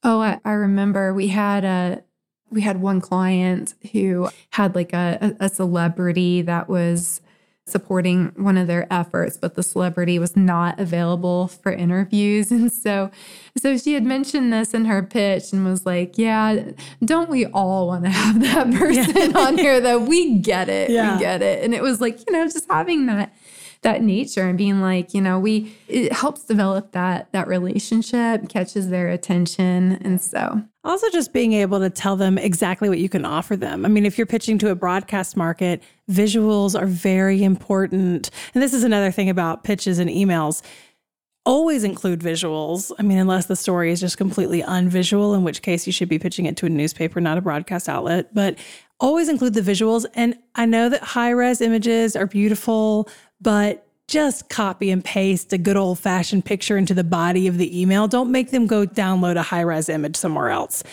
oh 0.03 0.21
I, 0.21 0.39
I 0.45 0.51
remember 0.51 1.13
we 1.13 1.27
had 1.27 1.65
a 1.65 2.03
we 2.51 2.61
had 2.61 2.81
one 2.81 3.01
client 3.01 3.73
who 3.91 4.29
had 4.51 4.75
like 4.75 4.93
a, 4.93 5.35
a 5.39 5.49
celebrity 5.49 6.41
that 6.41 6.69
was 6.69 7.21
supporting 7.65 8.33
one 8.35 8.57
of 8.57 8.67
their 8.67 8.91
efforts 8.91 9.37
but 9.37 9.55
the 9.55 9.63
celebrity 9.63 10.19
was 10.19 10.35
not 10.35 10.77
available 10.79 11.47
for 11.47 11.71
interviews 11.71 12.51
and 12.51 12.71
so 12.71 13.09
so 13.55 13.77
she 13.77 13.93
had 13.93 14.03
mentioned 14.03 14.51
this 14.51 14.73
in 14.73 14.85
her 14.85 15.01
pitch 15.01 15.53
and 15.53 15.63
was 15.63 15.85
like 15.85 16.17
yeah 16.17 16.71
don't 17.05 17.29
we 17.29 17.45
all 17.47 17.87
want 17.87 18.03
to 18.03 18.09
have 18.09 18.41
that 18.41 18.71
person 18.77 19.31
yeah. 19.31 19.37
on 19.37 19.57
here 19.57 19.79
though 19.79 19.99
we 19.99 20.39
get 20.39 20.67
it 20.69 20.89
yeah. 20.89 21.13
we 21.13 21.19
get 21.19 21.41
it 21.41 21.63
and 21.63 21.73
it 21.73 21.81
was 21.81 22.01
like 22.01 22.19
you 22.27 22.33
know 22.33 22.45
just 22.45 22.69
having 22.69 23.05
that 23.05 23.33
that 23.81 24.03
nature 24.03 24.47
and 24.47 24.57
being 24.57 24.79
like, 24.79 25.13
you 25.13 25.21
know, 25.21 25.39
we 25.39 25.75
it 25.87 26.13
helps 26.13 26.43
develop 26.43 26.91
that 26.91 27.31
that 27.31 27.47
relationship, 27.47 28.47
catches 28.47 28.89
their 28.89 29.09
attention. 29.09 29.93
And 30.01 30.21
so 30.21 30.63
also 30.83 31.09
just 31.09 31.33
being 31.33 31.53
able 31.53 31.79
to 31.79 31.89
tell 31.89 32.15
them 32.15 32.37
exactly 32.37 32.89
what 32.89 32.97
you 32.97 33.09
can 33.09 33.25
offer 33.25 33.55
them. 33.55 33.85
I 33.85 33.89
mean, 33.89 34.05
if 34.05 34.17
you're 34.17 34.27
pitching 34.27 34.57
to 34.59 34.69
a 34.69 34.75
broadcast 34.75 35.37
market, 35.37 35.83
visuals 36.09 36.79
are 36.79 36.87
very 36.87 37.43
important. 37.43 38.31
And 38.53 38.63
this 38.63 38.73
is 38.73 38.83
another 38.83 39.11
thing 39.11 39.29
about 39.29 39.63
pitches 39.63 39.99
and 39.99 40.09
emails 40.09 40.63
always 41.45 41.83
include 41.83 42.19
visuals. 42.19 42.91
I 42.99 43.03
mean, 43.03 43.17
unless 43.17 43.47
the 43.47 43.55
story 43.55 43.91
is 43.91 43.99
just 43.99 44.17
completely 44.17 44.61
unvisual, 44.61 45.33
in 45.33 45.43
which 45.43 45.61
case 45.61 45.87
you 45.87 45.93
should 45.93 46.09
be 46.09 46.19
pitching 46.19 46.45
it 46.45 46.57
to 46.57 46.65
a 46.65 46.69
newspaper, 46.69 47.19
not 47.19 47.37
a 47.37 47.41
broadcast 47.41 47.89
outlet. 47.89 48.33
But 48.33 48.57
always 48.99 49.29
include 49.29 49.55
the 49.55 49.61
visuals. 49.61 50.05
And 50.13 50.37
I 50.55 50.65
know 50.65 50.89
that 50.89 51.01
high 51.01 51.31
res 51.31 51.61
images 51.61 52.15
are 52.15 52.27
beautiful, 52.27 53.09
but 53.39 53.87
just 54.11 54.49
copy 54.49 54.91
and 54.91 55.03
paste 55.03 55.53
a 55.53 55.57
good 55.57 55.77
old 55.77 55.97
fashioned 55.97 56.43
picture 56.43 56.77
into 56.77 56.93
the 56.93 57.03
body 57.03 57.47
of 57.47 57.57
the 57.57 57.81
email. 57.81 58.09
Don't 58.09 58.29
make 58.29 58.51
them 58.51 58.67
go 58.67 58.85
download 58.85 59.37
a 59.37 59.41
high 59.41 59.61
res 59.61 59.87
image 59.87 60.17
somewhere 60.17 60.49
else. 60.49 60.83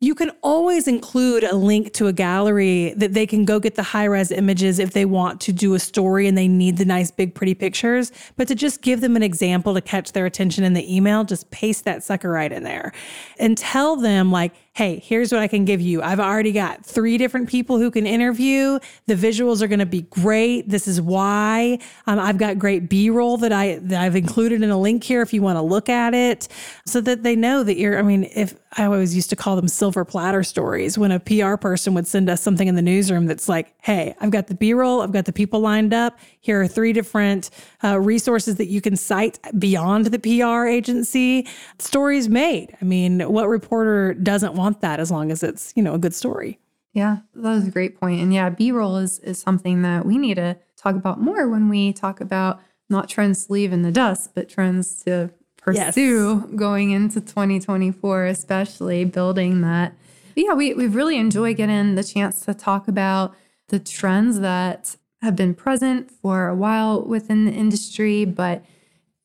You 0.00 0.14
can 0.14 0.30
always 0.42 0.88
include 0.88 1.44
a 1.44 1.54
link 1.54 1.92
to 1.92 2.06
a 2.06 2.14
gallery 2.14 2.94
that 2.96 3.12
they 3.12 3.26
can 3.26 3.44
go 3.44 3.60
get 3.60 3.74
the 3.74 3.82
high 3.82 4.06
res 4.06 4.32
images 4.32 4.78
if 4.78 4.94
they 4.94 5.04
want 5.04 5.38
to 5.42 5.52
do 5.52 5.74
a 5.74 5.78
story 5.78 6.26
and 6.26 6.36
they 6.36 6.48
need 6.48 6.78
the 6.78 6.86
nice, 6.86 7.10
big, 7.10 7.34
pretty 7.34 7.54
pictures. 7.54 8.10
But 8.36 8.48
to 8.48 8.54
just 8.54 8.80
give 8.80 9.02
them 9.02 9.16
an 9.16 9.22
example 9.22 9.74
to 9.74 9.82
catch 9.82 10.12
their 10.12 10.24
attention 10.24 10.64
in 10.64 10.72
the 10.72 10.96
email, 10.96 11.24
just 11.24 11.50
paste 11.50 11.84
that 11.84 12.02
sucker 12.02 12.30
right 12.30 12.50
in 12.50 12.64
there 12.64 12.92
and 13.38 13.56
tell 13.56 13.96
them, 13.96 14.32
like, 14.32 14.54
hey, 14.74 15.02
here's 15.04 15.30
what 15.30 15.42
I 15.42 15.48
can 15.48 15.66
give 15.66 15.82
you. 15.82 16.00
I've 16.00 16.20
already 16.20 16.50
got 16.50 16.84
three 16.84 17.18
different 17.18 17.50
people 17.50 17.78
who 17.78 17.90
can 17.90 18.06
interview. 18.06 18.78
The 19.06 19.14
visuals 19.14 19.60
are 19.60 19.66
going 19.66 19.80
to 19.80 19.86
be 19.86 20.02
great. 20.02 20.66
This 20.66 20.88
is 20.88 20.98
why. 20.98 21.78
Um, 22.06 22.18
I've 22.18 22.38
got 22.38 22.58
great 22.58 22.88
B 22.88 23.10
roll 23.10 23.36
that 23.38 23.52
I 23.52 23.76
that 23.82 24.00
I've 24.00 24.16
included 24.16 24.62
in 24.62 24.70
a 24.70 24.78
link 24.78 25.04
here 25.04 25.20
if 25.20 25.34
you 25.34 25.42
want 25.42 25.56
to 25.56 25.62
look 25.62 25.90
at 25.90 26.14
it, 26.14 26.48
so 26.86 27.02
that 27.02 27.22
they 27.22 27.36
know 27.36 27.62
that 27.62 27.76
you're. 27.76 27.98
I 27.98 28.02
mean, 28.02 28.24
if 28.34 28.54
I 28.78 28.84
always 28.84 29.14
used 29.14 29.28
to 29.30 29.36
call 29.36 29.56
them 29.56 29.68
silver 29.68 30.04
platter 30.06 30.42
stories 30.42 30.96
when 30.96 31.10
a 31.10 31.20
PR 31.20 31.56
person 31.56 31.92
would 31.92 32.06
send 32.06 32.30
us 32.30 32.40
something 32.40 32.66
in 32.66 32.74
the 32.74 32.82
newsroom 32.82 33.26
that's 33.26 33.48
like, 33.48 33.74
hey, 33.82 34.14
I've 34.20 34.30
got 34.30 34.46
the 34.46 34.54
B 34.54 34.72
roll, 34.72 35.02
I've 35.02 35.12
got 35.12 35.26
the 35.26 35.32
people 35.32 35.60
lined 35.60 35.92
up. 35.92 36.18
Here 36.40 36.62
are 36.62 36.66
three 36.66 36.94
different 36.94 37.50
uh, 37.84 38.00
resources 38.00 38.56
that 38.56 38.68
you 38.68 38.80
can 38.80 38.96
cite 38.96 39.38
beyond 39.58 40.06
the 40.06 40.18
PR 40.18 40.66
agency. 40.66 41.46
Stories 41.78 42.30
made. 42.30 42.74
I 42.80 42.84
mean, 42.86 43.20
what 43.30 43.48
reporter 43.48 44.14
doesn't 44.14 44.54
want 44.54 44.61
that 44.70 45.00
as 45.00 45.10
long 45.10 45.30
as 45.30 45.42
it's, 45.42 45.72
you 45.76 45.82
know, 45.82 45.94
a 45.94 45.98
good 45.98 46.14
story? 46.14 46.58
Yeah, 46.92 47.18
that 47.34 47.50
was 47.50 47.68
a 47.68 47.70
great 47.70 47.98
point. 47.98 48.20
And 48.20 48.34
yeah, 48.34 48.50
B-roll 48.50 48.96
is 48.98 49.18
is 49.20 49.40
something 49.40 49.82
that 49.82 50.04
we 50.04 50.18
need 50.18 50.34
to 50.34 50.58
talk 50.76 50.94
about 50.94 51.20
more 51.20 51.48
when 51.48 51.68
we 51.68 51.92
talk 51.92 52.20
about 52.20 52.60
not 52.90 53.08
trends 53.08 53.46
to 53.46 53.52
leave 53.52 53.72
in 53.72 53.82
the 53.82 53.92
dust, 53.92 54.32
but 54.34 54.48
trends 54.48 55.02
to 55.04 55.30
pursue 55.56 56.44
yes. 56.44 56.54
going 56.56 56.90
into 56.90 57.20
2024, 57.20 58.26
especially 58.26 59.04
building 59.04 59.62
that. 59.62 59.94
But 60.34 60.44
yeah, 60.44 60.54
we, 60.54 60.74
we 60.74 60.86
really 60.86 61.16
enjoy 61.16 61.54
getting 61.54 61.94
the 61.94 62.04
chance 62.04 62.44
to 62.44 62.54
talk 62.54 62.88
about 62.88 63.34
the 63.68 63.78
trends 63.78 64.40
that 64.40 64.96
have 65.22 65.36
been 65.36 65.54
present 65.54 66.10
for 66.10 66.48
a 66.48 66.54
while 66.54 67.02
within 67.02 67.44
the 67.44 67.52
industry. 67.52 68.24
But 68.24 68.64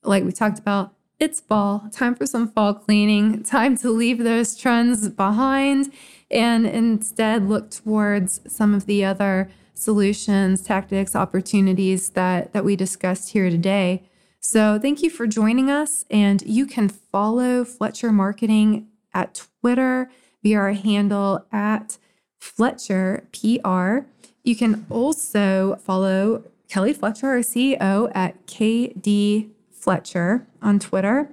like 0.03 0.23
we 0.23 0.31
talked 0.31 0.59
about, 0.59 0.93
it's 1.19 1.39
fall, 1.39 1.89
time 1.91 2.15
for 2.15 2.27
some 2.27 2.47
fall 2.51 2.73
cleaning, 2.73 3.43
time 3.43 3.75
to 3.77 3.89
leave 3.89 4.19
those 4.19 4.55
trends 4.55 5.09
behind 5.09 5.91
and 6.29 6.67
instead 6.67 7.47
look 7.47 7.71
towards 7.71 8.41
some 8.47 8.73
of 8.73 8.85
the 8.85 9.03
other 9.03 9.49
solutions, 9.73 10.61
tactics, 10.61 11.15
opportunities 11.15 12.11
that, 12.11 12.53
that 12.53 12.65
we 12.65 12.75
discussed 12.75 13.31
here 13.31 13.49
today. 13.49 14.03
So, 14.39 14.79
thank 14.79 15.01
you 15.01 15.09
for 15.09 15.27
joining 15.27 15.69
us. 15.69 16.05
And 16.09 16.41
you 16.43 16.65
can 16.65 16.89
follow 16.89 17.65
Fletcher 17.65 18.11
Marketing 18.11 18.87
at 19.13 19.43
Twitter 19.61 20.09
via 20.43 20.57
our 20.59 20.73
handle 20.73 21.45
at 21.51 21.97
Fletcher 22.39 23.27
PR. 23.33 24.05
You 24.43 24.55
can 24.55 24.85
also 24.89 25.75
follow 25.77 26.43
Kelly 26.69 26.93
Fletcher, 26.93 27.27
our 27.27 27.39
CEO, 27.39 28.11
at 28.13 28.45
KD 28.45 29.49
Fletcher 29.87 30.45
on 30.61 30.79
Twitter. 30.79 31.29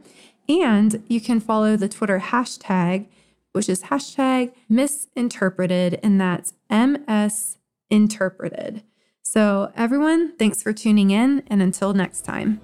And 0.48 1.02
you 1.08 1.20
can 1.20 1.40
follow 1.40 1.76
the 1.76 1.88
Twitter 1.88 2.20
hashtag, 2.20 3.08
which 3.50 3.68
is 3.68 3.84
hashtag 3.84 4.52
misinterpreted, 4.68 5.98
and 6.04 6.20
that's 6.20 6.54
MS 6.70 7.58
interpreted. 7.90 8.84
So, 9.22 9.72
everyone, 9.74 10.36
thanks 10.36 10.62
for 10.62 10.72
tuning 10.72 11.10
in, 11.10 11.42
and 11.48 11.62
until 11.62 11.94
next 11.94 12.20
time. 12.20 12.60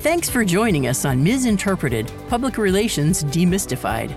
Thanks 0.00 0.28
for 0.28 0.44
joining 0.44 0.88
us 0.88 1.04
on 1.04 1.22
Misinterpreted 1.22 2.10
Public 2.28 2.58
Relations 2.58 3.22
Demystified. 3.22 4.16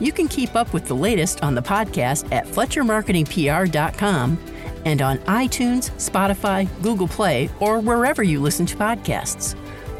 You 0.00 0.12
can 0.12 0.28
keep 0.28 0.56
up 0.56 0.72
with 0.72 0.86
the 0.86 0.96
latest 0.96 1.42
on 1.42 1.54
the 1.54 1.62
podcast 1.62 2.32
at 2.32 2.46
FletcherMarketingPR.com 2.46 4.38
and 4.86 5.02
on 5.02 5.18
iTunes, 5.18 5.90
Spotify, 5.98 6.66
Google 6.80 7.08
Play, 7.08 7.50
or 7.60 7.80
wherever 7.80 8.22
you 8.22 8.40
listen 8.40 8.64
to 8.64 8.76
podcasts. 8.76 9.54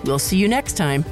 We'll 0.05 0.18
see 0.18 0.38
you 0.38 0.49
next 0.49 0.79
time 0.79 1.05